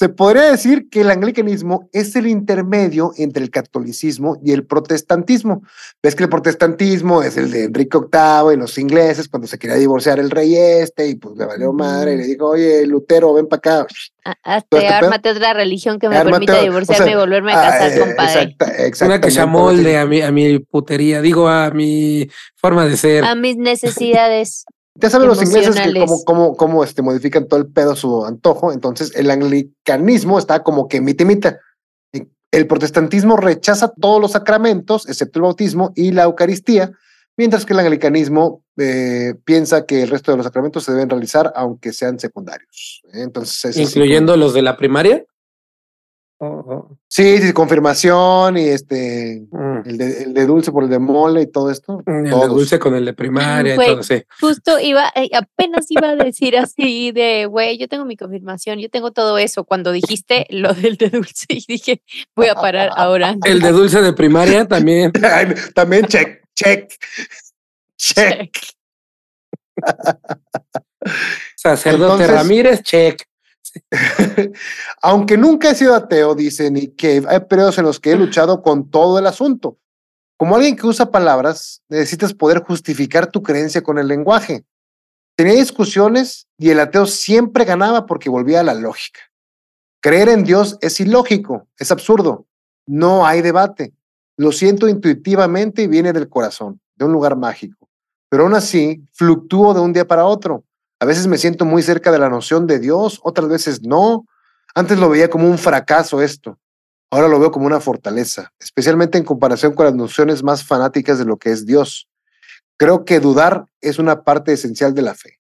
[0.01, 5.63] Se podría decir que el anglicanismo es el intermedio entre el catolicismo y el protestantismo.
[6.01, 9.75] Ves que el protestantismo es el de Enrique VIII y los ingleses cuando se quería
[9.75, 13.49] divorciar el rey este y pues le valió madre y le dijo, oye, Lutero, ven
[13.49, 13.87] para acá.
[14.25, 14.97] Ah, ¿Todo Hazte, este pedo?
[15.07, 17.91] ármate otra religión que me Ármate, permita o divorciarme sea, y volverme a Ah, casar,
[17.93, 18.43] eh, compadre.
[18.87, 22.97] exacta- Una que se amolde a mi, a mi putería, digo a mi forma de
[22.97, 23.25] ser.
[23.25, 24.65] A mis necesidades.
[25.01, 28.25] Ya saben los ingleses que cómo, cómo, cómo este, modifican todo el pedo a su
[28.25, 28.73] antojo.
[28.73, 31.61] Entonces, el anglicanismo está como que mitimita.
[32.51, 36.91] El protestantismo rechaza todos los sacramentos, excepto el bautismo y la Eucaristía,
[37.37, 41.53] mientras que el anglicanismo eh, piensa que el resto de los sacramentos se deben realizar,
[41.55, 43.03] aunque sean secundarios.
[43.13, 45.25] Entonces, es así incluyendo como- los de la primaria.
[46.41, 46.99] Oh, oh.
[47.09, 49.45] Sí, sí, confirmación y este.
[49.51, 49.79] Mm.
[49.85, 52.01] El de, el de dulce por el de mole y todo esto.
[52.07, 54.23] El de dulce con el de primaria y todo, sí.
[54.41, 58.89] Justo iba, eh, apenas iba a decir así de, güey, yo tengo mi confirmación, yo
[58.89, 59.65] tengo todo eso.
[59.65, 62.03] Cuando dijiste lo del de dulce y dije,
[62.37, 63.35] voy a parar ahora.
[63.45, 65.11] El de dulce de primaria también.
[65.75, 66.93] También check, check,
[67.97, 68.57] check.
[71.57, 73.23] Sacerdote Entonces- Ramírez, check.
[75.03, 78.63] Aunque nunca he sido ateo, dice Nick Cave, hay periodos en los que he luchado
[78.63, 79.79] con todo el asunto.
[80.37, 84.65] Como alguien que usa palabras, necesitas poder justificar tu creencia con el lenguaje.
[85.37, 89.21] Tenía discusiones y el ateo siempre ganaba porque volvía a la lógica.
[90.01, 92.47] Creer en Dios es ilógico, es absurdo.
[92.87, 93.93] No hay debate.
[94.37, 97.89] Lo siento intuitivamente y viene del corazón, de un lugar mágico.
[98.29, 100.65] Pero aún así, fluctúo de un día para otro.
[101.01, 104.27] A veces me siento muy cerca de la noción de Dios, otras veces no.
[104.75, 106.59] Antes lo veía como un fracaso esto.
[107.11, 111.25] Ahora lo veo como una fortaleza, especialmente en comparación con las nociones más fanáticas de
[111.25, 112.09] lo que es Dios.
[112.77, 115.39] Creo que dudar es una parte esencial de la fe.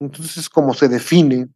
[0.00, 1.48] Entonces, ¿cómo se define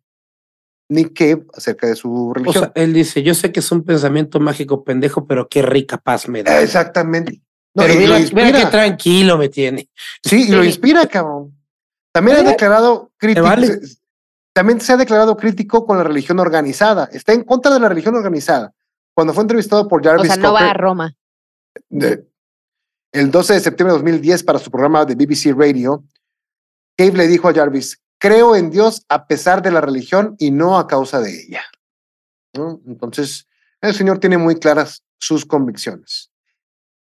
[0.88, 2.64] Nick Cave acerca de su O religión?
[2.64, 6.28] sea, él dice, yo sé que es un pensamiento mágico pendejo, pero qué rica paz
[6.28, 6.60] me da.
[6.60, 7.40] Exactamente.
[7.74, 9.88] No, pero mira, mira qué tranquilo me tiene.
[10.22, 11.56] Sí, y lo inspira, cabrón.
[12.12, 13.46] También ha declarado crítico.
[13.46, 13.80] vale.
[14.54, 17.08] También se ha declarado crítico con la religión organizada.
[17.12, 18.72] Está en contra de la religión organizada.
[19.14, 21.14] Cuando fue entrevistado por O Jarvis sea, no va a Roma.
[21.88, 22.26] de-
[23.12, 26.04] el 12 de septiembre de 2010 para su programa de BBC Radio,
[26.96, 30.78] Cave le dijo a Jarvis, creo en Dios a pesar de la religión y no
[30.78, 31.62] a causa de ella.
[32.54, 32.80] ¿No?
[32.86, 33.46] Entonces,
[33.80, 36.30] el señor tiene muy claras sus convicciones.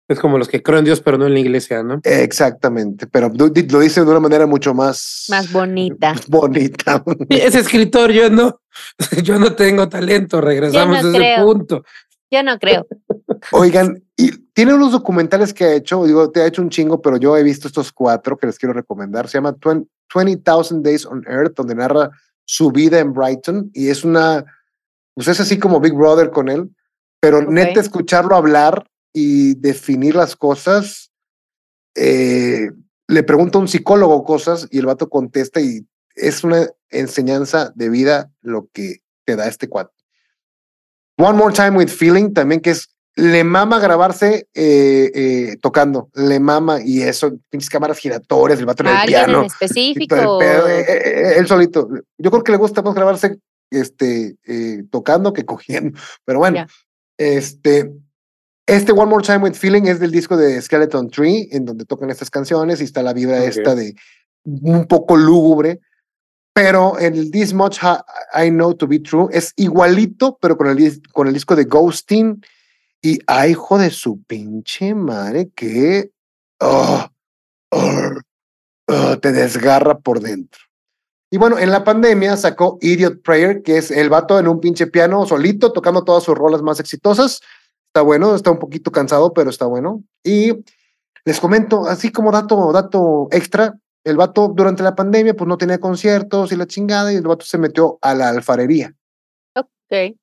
[0.08, 2.00] Es como los que creen en Dios, pero no en la iglesia, ¿no?
[2.02, 5.26] Exactamente, pero lo dice de una manera mucho más...
[5.28, 6.14] Más bonita.
[6.28, 7.04] Bonita.
[7.28, 8.58] Es escritor, yo no,
[9.22, 11.44] yo no tengo talento, regresamos no a ese creo.
[11.44, 11.84] punto.
[12.30, 12.86] Yo no creo.
[13.52, 17.16] Oigan, y tiene unos documentales que ha hecho, digo, te ha hecho un chingo, pero
[17.18, 19.28] yo he visto estos cuatro que les quiero recomendar.
[19.28, 19.56] Se llama
[20.14, 22.10] 20,000 Days on Earth, donde narra
[22.44, 24.44] su vida en Brighton y es una,
[25.14, 26.70] pues es así como Big Brother con él,
[27.20, 27.48] pero Ok.
[27.48, 28.86] neta escucharlo hablar
[29.20, 31.10] y definir las cosas,
[31.94, 32.70] eh,
[33.08, 37.88] le pregunta a un psicólogo cosas y el vato contesta y es una enseñanza de
[37.88, 39.92] vida lo que te da este cuate.
[41.16, 46.38] One More Time with Feeling también que es le mama grabarse eh, eh, tocando, le
[46.38, 49.40] mama y eso, pinches cámaras giratorias, el vato en el Alguien piano.
[49.40, 50.38] en específico.
[50.38, 51.88] pedo, eh, eh, él solito.
[52.16, 53.38] Yo creo que le gusta más grabarse
[53.70, 55.98] este, eh, tocando que cogiendo.
[56.24, 56.68] Pero bueno, Ya.
[57.16, 57.90] este,
[58.68, 62.10] este One More Time with Feeling es del disco de Skeleton Tree, en donde tocan
[62.10, 63.48] estas canciones y está la vibra Ok.
[63.48, 63.96] esta de
[64.44, 65.80] un poco lúgubre.
[66.52, 67.78] Pero el This Much
[68.34, 72.44] I Know to Be True es igualito, pero con el, con el disco de Ghosting.
[73.00, 76.10] Y ay, hijo de su pinche madre, que
[76.60, 77.06] oh,
[77.70, 78.10] oh,
[78.88, 80.60] oh, te desgarra por dentro.
[81.30, 84.88] Y bueno, en la pandemia sacó Idiot Prayer, que es el vato en un pinche
[84.88, 87.40] piano solito, tocando todas sus rolas más exitosas.
[87.88, 90.04] Está bueno, está un poquito cansado, pero está bueno.
[90.22, 90.52] Y
[91.24, 95.78] les comento, así como dato, dato extra, el vato durante la pandemia pues no tenía
[95.78, 98.94] conciertos y la chingada, y el vato se metió a la alfarería.
[99.54, 100.16] Ok.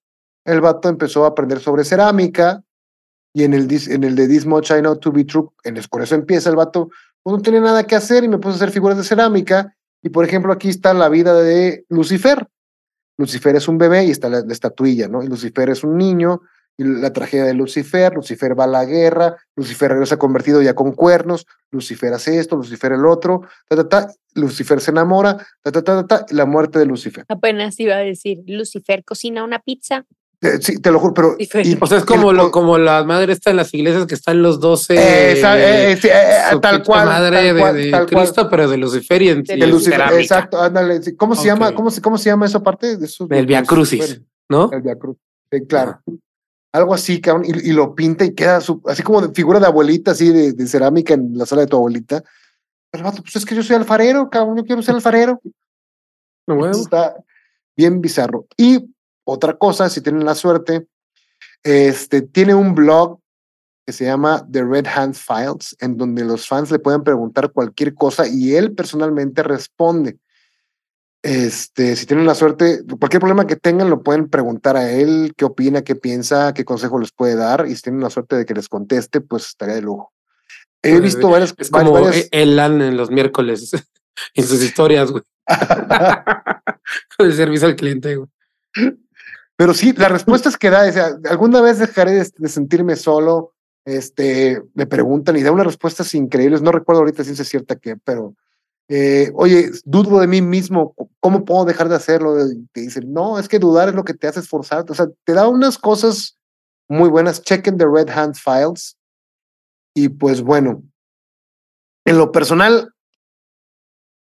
[0.45, 2.63] El vato empezó a aprender sobre cerámica
[3.33, 5.77] y en el, dis- en el de This Much I Know to Be True, en
[5.77, 6.89] el, con eso empieza el vato,
[7.21, 9.75] pues no tenía nada que hacer y me puse a hacer figuras de cerámica.
[10.01, 12.47] Y por ejemplo, aquí está la vida de Lucifer.
[13.17, 15.23] Lucifer es un bebé y está la, la estatuilla, ¿no?
[15.23, 16.41] Y Lucifer es un niño
[16.77, 18.13] la tragedia de Lucifer.
[18.13, 22.91] Lucifer va a la guerra, Lucifer regresa convertido ya con cuernos, Lucifer hace esto, Lucifer
[22.91, 26.79] el otro, ta, ta, ta, Lucifer se enamora, ta, ta, ta, ta, ta, la muerte
[26.79, 27.23] de Lucifer.
[27.29, 30.05] Apenas iba a decir, Lucifer cocina una pizza.
[30.41, 31.35] Eh, sí, te lo juro, pero.
[31.39, 34.05] Y- O sea, es como, el lo, co- como la madre está en las iglesias
[34.05, 34.93] que están los 12.
[34.93, 36.11] Eh, esa- eh, eh, sí, eh,
[36.51, 37.05] eh, tal cual.
[37.07, 38.23] madre tal de, cual, de tal cual.
[38.25, 40.21] Cristo, pero de Lucifer y en, De y De en Lucifer, cerámica.
[40.21, 40.99] exacto, ándale.
[41.15, 41.73] ¿Cómo se llama?
[41.73, 42.97] ¿Cómo se, cómo se llama esa parte?
[42.97, 44.69] De eso, Del Via Crucis, ¿no?
[44.73, 45.21] El Via Crucis.
[45.69, 46.01] Claro.
[46.75, 49.67] Algo así, cabrón, y, y lo pinta y queda su- así como de figura de
[49.67, 52.21] abuelita, así de, de cerámica en la sala de tu abuelita.
[52.91, 55.39] Pero vato, pues es que yo soy alfarero, cabrón, yo quiero ser alfarero.
[56.47, 56.77] No, bueno.
[56.77, 57.15] Está
[57.77, 58.45] bien bizarro.
[58.57, 60.87] Y otra cosa, si tienen la suerte,
[61.63, 63.19] este, tiene un blog
[63.85, 67.93] que se llama The Red Hand Files, en donde los fans le pueden preguntar cualquier
[67.93, 70.17] cosa y él personalmente responde.
[71.27, 75.45] Este, si tienen la suerte, cualquier problema que tengan lo pueden preguntar a él, qué
[75.45, 78.53] opina, qué piensa, qué consejo les puede dar, y si tienen la suerte de que
[78.53, 80.13] les conteste, pues estaría de lujo.
[80.83, 83.71] He visto varias, Es como varias- el LAN en los miércoles
[84.35, 85.23] en sus historias, güey.
[87.17, 88.29] Con el servicio al cliente, güey.
[89.55, 93.53] Pero sí, las respuestas que da, o sea, alguna vez dejaré de, de sentirme solo,
[93.83, 97.95] este, me preguntan y da unas respuestas increíbles, no recuerdo ahorita si es cierta que,
[97.97, 98.35] pero,
[98.87, 102.35] eh, oye, dudo de mí mismo, ¿cómo puedo dejar de hacerlo?
[102.49, 105.07] Y te dicen, no, es que dudar es lo que te hace esforzarte, o sea,
[105.23, 106.37] te da unas cosas
[106.87, 108.97] muy buenas, chequen the Red Hand Files,
[109.95, 110.83] y pues bueno,
[112.05, 112.93] en lo personal,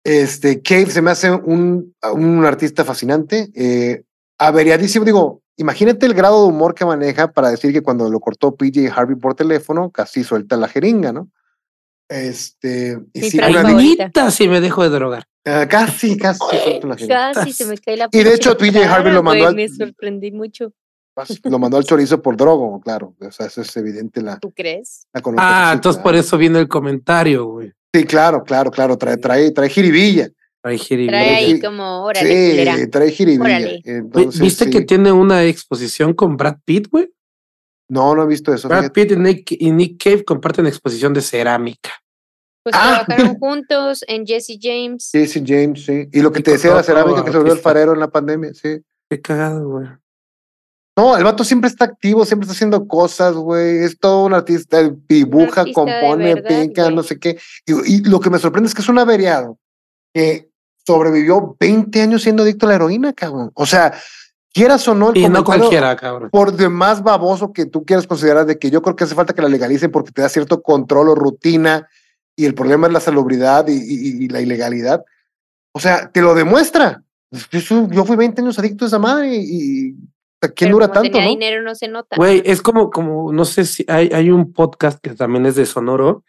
[0.04, 4.04] este, Cave se me hace un, un artista fascinante, eh,
[4.38, 5.04] averiadísimo.
[5.04, 8.90] Digo, imagínate el grado de humor que maneja para decir que cuando lo cortó PJ
[8.94, 11.28] Harvey por teléfono, casi suelta la jeringa, ¿no?
[12.08, 13.60] Este, y Mi sí, una-.
[13.60, 15.24] Anita, si me dejo de drogar.
[15.44, 16.40] ah, casi, casi.
[17.08, 20.30] Casi se me cae la Y de hecho, PJ Harvey lo mandó al- Me sorprendí
[20.32, 20.72] mucho.
[21.44, 23.14] Lo mandó al chorizo por drogo, claro.
[23.20, 25.06] O sea, eso es evidente la, ¿Tú crees?
[25.12, 27.72] la Ah, entonces por eso viene el comentario, güey.
[27.92, 28.96] Sí, claro, claro, claro.
[28.96, 30.28] Trae, trae, trae jiribilla.
[30.62, 31.10] Ay, jiribilla.
[31.18, 32.76] Trae ahí como, órale, culera.
[32.76, 33.42] Sí, trae jiribilla.
[33.44, 33.80] Órale.
[33.84, 34.70] Vi- Entonces, ¿Viste sí.
[34.70, 37.10] que tiene una exposición con Brad Pitt, güey?
[37.88, 38.68] No, no he visto eso.
[38.68, 39.06] Brad fíjate.
[39.06, 41.90] Pitt y Nick, y Nick Cave comparten exposición de cerámica.
[42.62, 43.04] Pues Ah.
[43.06, 45.08] trabajaron juntos en Jesse James.
[45.12, 46.08] Jesse James, sí.
[46.12, 47.68] Y lo que Y te decía de la cerámica que se volvió artista.
[47.70, 48.78] alfarero en la pandemia, sí.
[49.10, 49.86] Qué cagado, güey.
[50.98, 53.78] No, el vato siempre está activo, siempre está haciendo cosas, güey.
[53.84, 56.94] Es todo un artista, él dibuja, artista compone, verdad, pinca, güey.
[56.96, 57.38] no sé qué.
[57.64, 59.58] Y, y lo que me sorprende es que es un averiado
[60.12, 60.50] que
[60.84, 63.52] sobrevivió 20 años siendo adicto a la heroína, cabrón.
[63.54, 63.94] O sea,
[64.52, 66.30] quieras o no, el Y no cualquiera, cabrón.
[66.30, 69.42] por demás baboso que tú quieras considerar de que yo creo que hace falta que
[69.42, 71.88] la legalicen porque te da cierto control o rutina
[72.36, 75.04] y el problema es la salubridad y, y- y la ilegalidad.
[75.72, 77.02] O sea, te lo demuestra.
[77.50, 79.92] Yo, yo fui 20 años adicto a esa madre y, y
[80.40, 81.30] ¿quién Pero dura como tanto, tenía no?
[81.30, 82.16] dinero no se nota.
[82.16, 85.66] Güey, es como, como, no sé si hay, hay un podcast que también es de
[85.66, 86.24] Sonoro,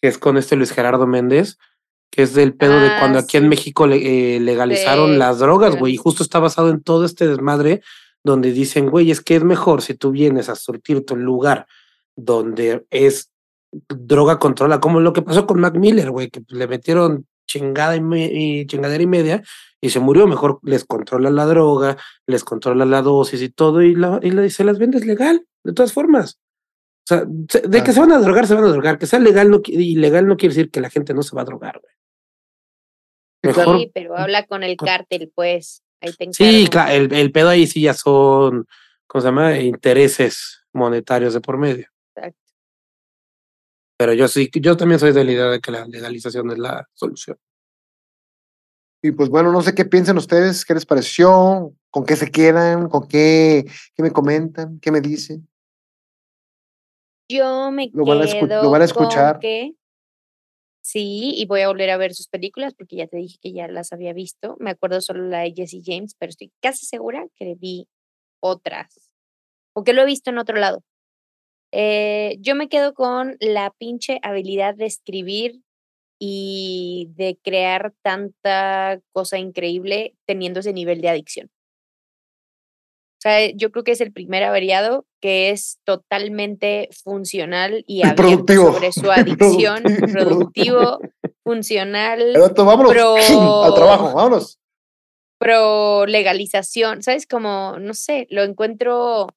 [0.00, 1.56] que es con este Luis Gerardo Méndez,
[2.12, 3.48] que es del pedo de Ah, cuando aquí en.
[3.48, 7.26] México le- eh, legalizaron Sí, las drogas, güey, y justo está basado en todo este
[7.26, 7.80] desmadre
[8.22, 11.66] donde dicen, güey, es que es mejor si tú vienes a surtirte un lugar
[12.14, 13.30] donde es
[13.88, 18.00] droga controla, como lo que pasó con Mac Miller, güey, que le metieron chingada y,
[18.02, 19.42] me- y chingadera y media
[19.80, 21.96] y se murió, mejor les controla la droga,
[22.26, 25.46] les controla la dosis y todo y, la, y la- y se las vendes legal,
[25.64, 26.38] de todas formas.
[27.04, 27.94] O sea, se- de que Ah.
[27.94, 28.98] se van a drogar, se van a drogar.
[28.98, 31.46] Que sea legal no, ilegal no quiere decir que la gente no se va a
[31.46, 31.92] drogar, güey.
[33.42, 33.78] Mejor.
[33.78, 35.82] Sí, pero habla con el con- cártel, pues.
[36.00, 38.66] Ahí te Sí, claro, el, el pedo ahí sí ya son,
[39.06, 39.56] ¿cómo se llama?
[39.58, 41.86] Intereses monetarios de por medio.
[42.16, 42.38] Exacto.
[43.98, 46.88] Pero yo sí, yo también soy de la idea de que la legalización es la
[46.94, 47.36] solución.
[49.04, 52.88] Y pues bueno, no sé qué piensan ustedes, qué les pareció, con qué se quedan,
[52.88, 53.64] con qué,
[53.94, 55.48] qué me comentan, qué me dicen.
[57.28, 59.38] Yo me Lo van a escu- quedo lo van a con escuchar.
[59.38, 59.72] que
[60.92, 63.68] sí, y voy a volver a ver sus películas porque ya te dije que ya
[63.68, 64.56] las había visto.
[64.60, 67.88] Me acuerdo solo la de Jesse James, pero estoy casi segura que vi
[68.40, 69.10] otras
[69.74, 70.82] o que lo he visto en otro lado.
[71.72, 75.62] Eh, yo me quedo con la pinche habilidad de escribir
[76.20, 81.50] y de crear tanta cosa increíble teniendo ese nivel de adicción.
[83.24, 88.02] O sea, yo creo que es el primer averiado que es totalmente funcional y Y
[88.02, 88.16] abierto
[88.46, 88.72] productivo.
[88.72, 90.98] sobre su adicción, Productivo
[91.44, 93.14] funcional, otro, vámonos Pro-
[93.64, 94.58] al trabajo, vámonos.
[95.38, 97.26] pro legalización, ¿sabes?
[97.28, 99.28] Como, no sé, lo encuentro,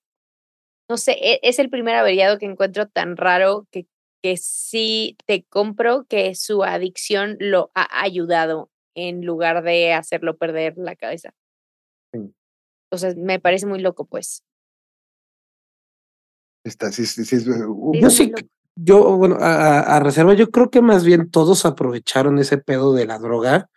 [0.89, 3.86] no sé, e- es el primer averiado que encuentro tan raro que,
[4.23, 10.73] que sí te compro que su adicción lo ha ayudado en lugar de hacerlo perder
[10.77, 11.33] la cabeza.
[12.89, 14.43] O sea, me parece muy loco, pues.
[16.63, 18.31] Está, sí, sí, sí, uh, Sí, Yo sí,
[18.75, 23.19] yo, bueno, a reserva, yo creo que más bien todos aprovecharon ese pedo de la
[23.19, 23.69] droga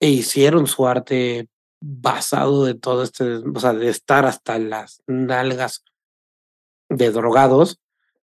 [0.00, 1.48] e hicieron su arte
[1.80, 5.84] basado de todo este, o sea, de estar hasta las nalgas
[6.88, 7.80] de drogados,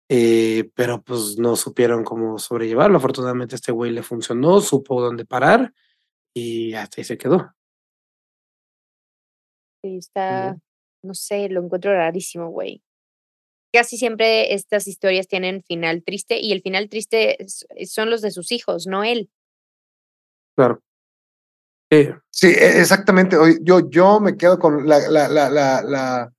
[0.10, 2.97] eh, pero pues no supieron cómo sobrellevarlo.
[2.97, 5.74] Afortunadamente este güey le funcionó, supo dónde parar
[6.34, 7.54] y hasta ahí se quedó.
[9.84, 10.58] Sí, está,
[11.04, 12.82] no sé, lo encuentro rarísimo, güey.
[13.74, 18.32] Casi siempre estas historias tienen final triste y el final triste es- son los de
[18.32, 19.30] sus hijos, no él.
[20.56, 20.80] Claro.
[21.92, 23.36] Sí, Sí, e- exactamente.
[23.62, 26.32] Yo, yo me quedo con la, la, la, la,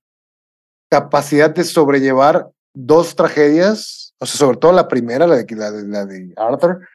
[0.89, 5.87] capacidad de sobrellevar dos tragedias, o sea, sobre todo la primera, la de, la de,
[5.87, 6.87] la de Arthur,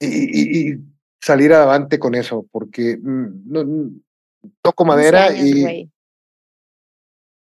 [0.00, 0.78] y, y- y
[1.20, 4.00] salir adelante con eso, porque mm, no, mm,
[4.62, 5.90] toco 11 madera años, y.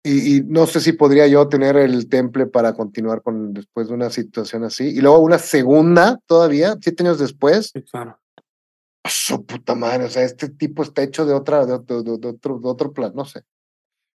[0.04, 3.94] y, y no sé si podría yo tener el temple para continuar con después de
[3.94, 4.84] una situación así.
[4.88, 8.18] Y luego una segunda todavía, siete años después, sí, claro.
[9.04, 12.18] ¡a su puta madre, o sea, este tipo está hecho de otra, de otro, de,
[12.18, 13.42] de otro, de otro plan, no sé.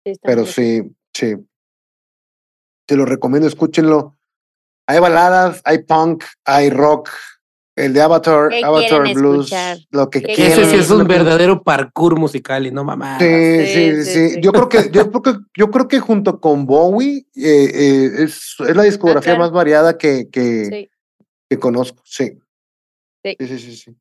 [0.06, 0.52] Sí, Pero loco.
[0.52, 1.36] sí, sí.
[2.86, 4.18] Te lo recomiendo, escúchenlo.
[4.88, 7.10] Hay baladas, hay punk, hay rock.
[7.76, 9.78] El de Avatar, ¿Qué Avatar Blues, escuchar?
[9.90, 10.60] lo que ¿Qué quieran.
[10.60, 13.18] Ese sí es un verdadero parkour musical y no mamá.
[13.18, 14.42] Sí, sí, Sí, sí, sí, sí.
[14.42, 18.56] Yo creo que, yo creo que, yo creo que junto con Bowie eh, eh, es,
[18.60, 20.90] es la discografía más variada que, que, Sí,
[21.50, 22.04] que conozco.
[22.06, 22.38] Sí.
[23.24, 23.36] Sí.
[23.40, 23.96] Sí, sí, sí, sí.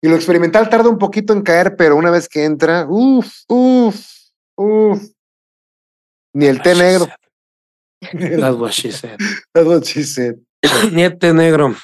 [0.00, 4.06] Y lo experimental tarda un poquito en caer, pero una vez que entra, uff, uff,
[4.56, 5.02] uff.
[6.34, 7.08] Ni el té negro.
[8.00, 9.18] That's what she said.
[9.52, 10.36] That's what she said.
[10.92, 11.76] Ni el té negro.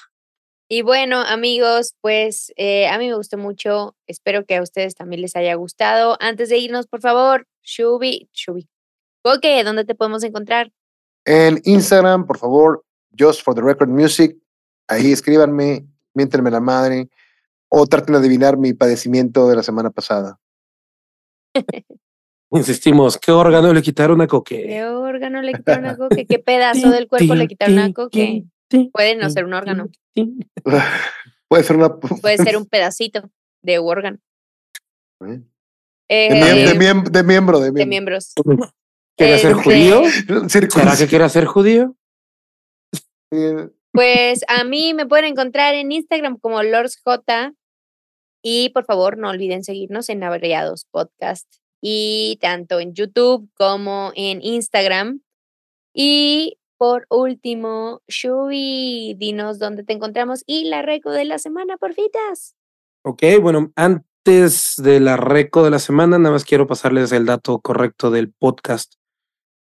[0.71, 3.97] Y bueno, amigos, pues eh, a mí me gustó mucho.
[4.07, 6.19] Espero que a ustedes también les haya gustado.
[6.21, 8.69] Antes de irnos, por favor, Shubi, Shubi.
[9.23, 10.71] Ok, ¿dónde te podemos encontrar?
[11.25, 12.85] En Instagram, por favor,
[13.19, 14.37] Just for the Record Music.
[14.89, 17.09] Ahí escríbanme, miéntenme la madre
[17.69, 20.39] o traten de adivinar mi padecimiento de la semana pasada.
[22.51, 24.85] Insistimos, ¿qué órgano le quitaron a ¿Qué Coque?
[24.85, 26.27] órgano le quitaron a Coque?
[26.27, 28.45] ¿Qué pedazo del cuerpo le quitaron a Coque?
[28.93, 29.89] Puede no ser un órgano,
[31.49, 31.97] Puede ser una.
[31.99, 33.31] puede ser un pedacito
[33.63, 34.19] de órgano.
[35.21, 35.43] De,
[36.11, 37.87] Eh, de miem- de miembro, de de miembro.
[37.89, 38.33] miembros.
[39.17, 40.03] ¿Quiere ser Este, judío?
[40.49, 41.95] ¿Será que quiere ser judío?
[43.93, 47.53] Pues a mí me pueden encontrar en Instagram como LordsJ.
[48.43, 51.53] Y por favor, no olviden seguirnos en Averiados Podcast
[51.83, 55.21] y tanto en YouTube como en Instagram.
[55.93, 62.55] Y por último, Shubi, dinos dónde te encontramos y la reco de la semana, porfitas.
[63.05, 67.61] Ok, bueno, antes de la reco de la semana, nada más quiero pasarles el dato
[67.61, 68.95] correcto del podcast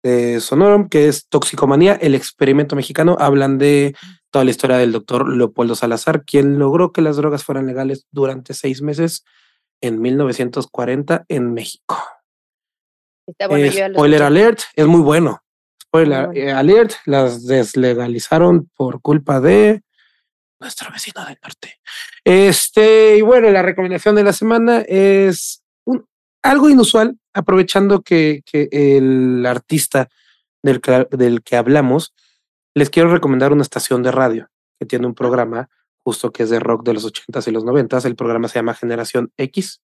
[0.03, 3.17] de Sonorum, que es Toxicomanía, el experimento mexicano.
[3.21, 3.95] Hablan de
[4.31, 8.55] toda la historia del doctor Leopoldo Salazar, quien logró que las drogas fueran legales durante
[8.55, 9.25] seis meses
[9.81, 12.03] en 1940 en México.
[13.27, 15.42] Está bueno, Eh, spoiler alert, es muy bueno.
[15.93, 16.41] Spoiler bueno.
[16.41, 19.83] eh, alert, las deslegalizaron por culpa de
[20.59, 21.81] nuestro vecino del norte.
[22.25, 26.07] Este, y bueno, la recomendación de la semana es un-
[26.43, 30.09] algo inusual, aprovechando que, que el artista
[30.63, 32.15] del que, del que hablamos,
[32.75, 34.49] les quiero recomendar una estación de radio
[34.81, 35.69] que tiene un programa
[36.05, 38.07] justo que es de rock de los 80s y los 90s.
[38.07, 39.83] El programa se llama Generación X.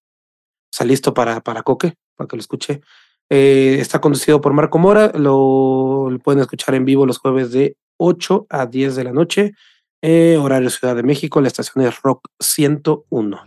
[0.71, 2.81] Está listo para, para Coque, para que lo escuche.
[3.29, 5.11] Eh, está conducido por Marco Mora.
[5.15, 9.53] Lo, lo pueden escuchar en vivo los jueves de 8 a 10 de la noche.
[10.01, 11.41] eh, horario Ciudad de México.
[11.41, 13.37] La estación es Rock 101.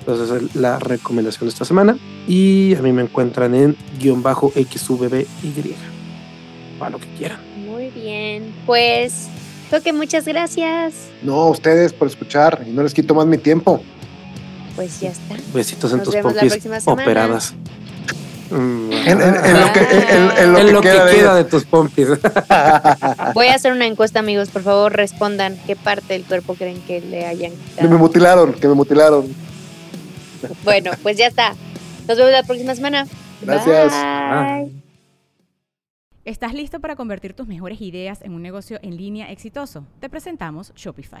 [0.00, 1.98] Entonces es la recomendación de esta semana.
[2.26, 5.26] Y a mí me encuentran en guion bajo XVBY.
[6.78, 7.38] Para lo que quieran.
[7.66, 8.54] Muy bien.
[8.66, 9.28] Pues,
[9.70, 10.94] Toque, muchas gracias.
[11.22, 13.82] No, a ustedes por escuchar y no les quito más mi tiempo.
[14.74, 15.36] Pues ya está.
[15.52, 17.02] Besitos en Nos tus vemos la pompis próxima semana.
[17.02, 17.54] operadas.
[18.50, 21.12] Mm, En, en- en lo que, en- en lo en que lo que queda de
[21.14, 21.36] queda ellas.
[21.36, 22.08] de tus pompis.
[23.34, 24.48] Voy a hacer una encuesta, amigos.
[24.50, 27.98] Por favor, respondan qué parte del cuerpo creen que le hayan Que me quitado.
[27.98, 29.34] mutilaron, que me mutilaron.
[30.64, 31.54] Bueno, pues ya está.
[32.08, 33.06] Nos vemos la próxima semana.
[33.42, 33.92] Gracias.
[33.92, 34.72] Bye.
[36.24, 39.84] ¿Estás listo para convertir tus mejores ideas en un negocio en línea exitoso?
[40.00, 41.20] Te presentamos Shopify.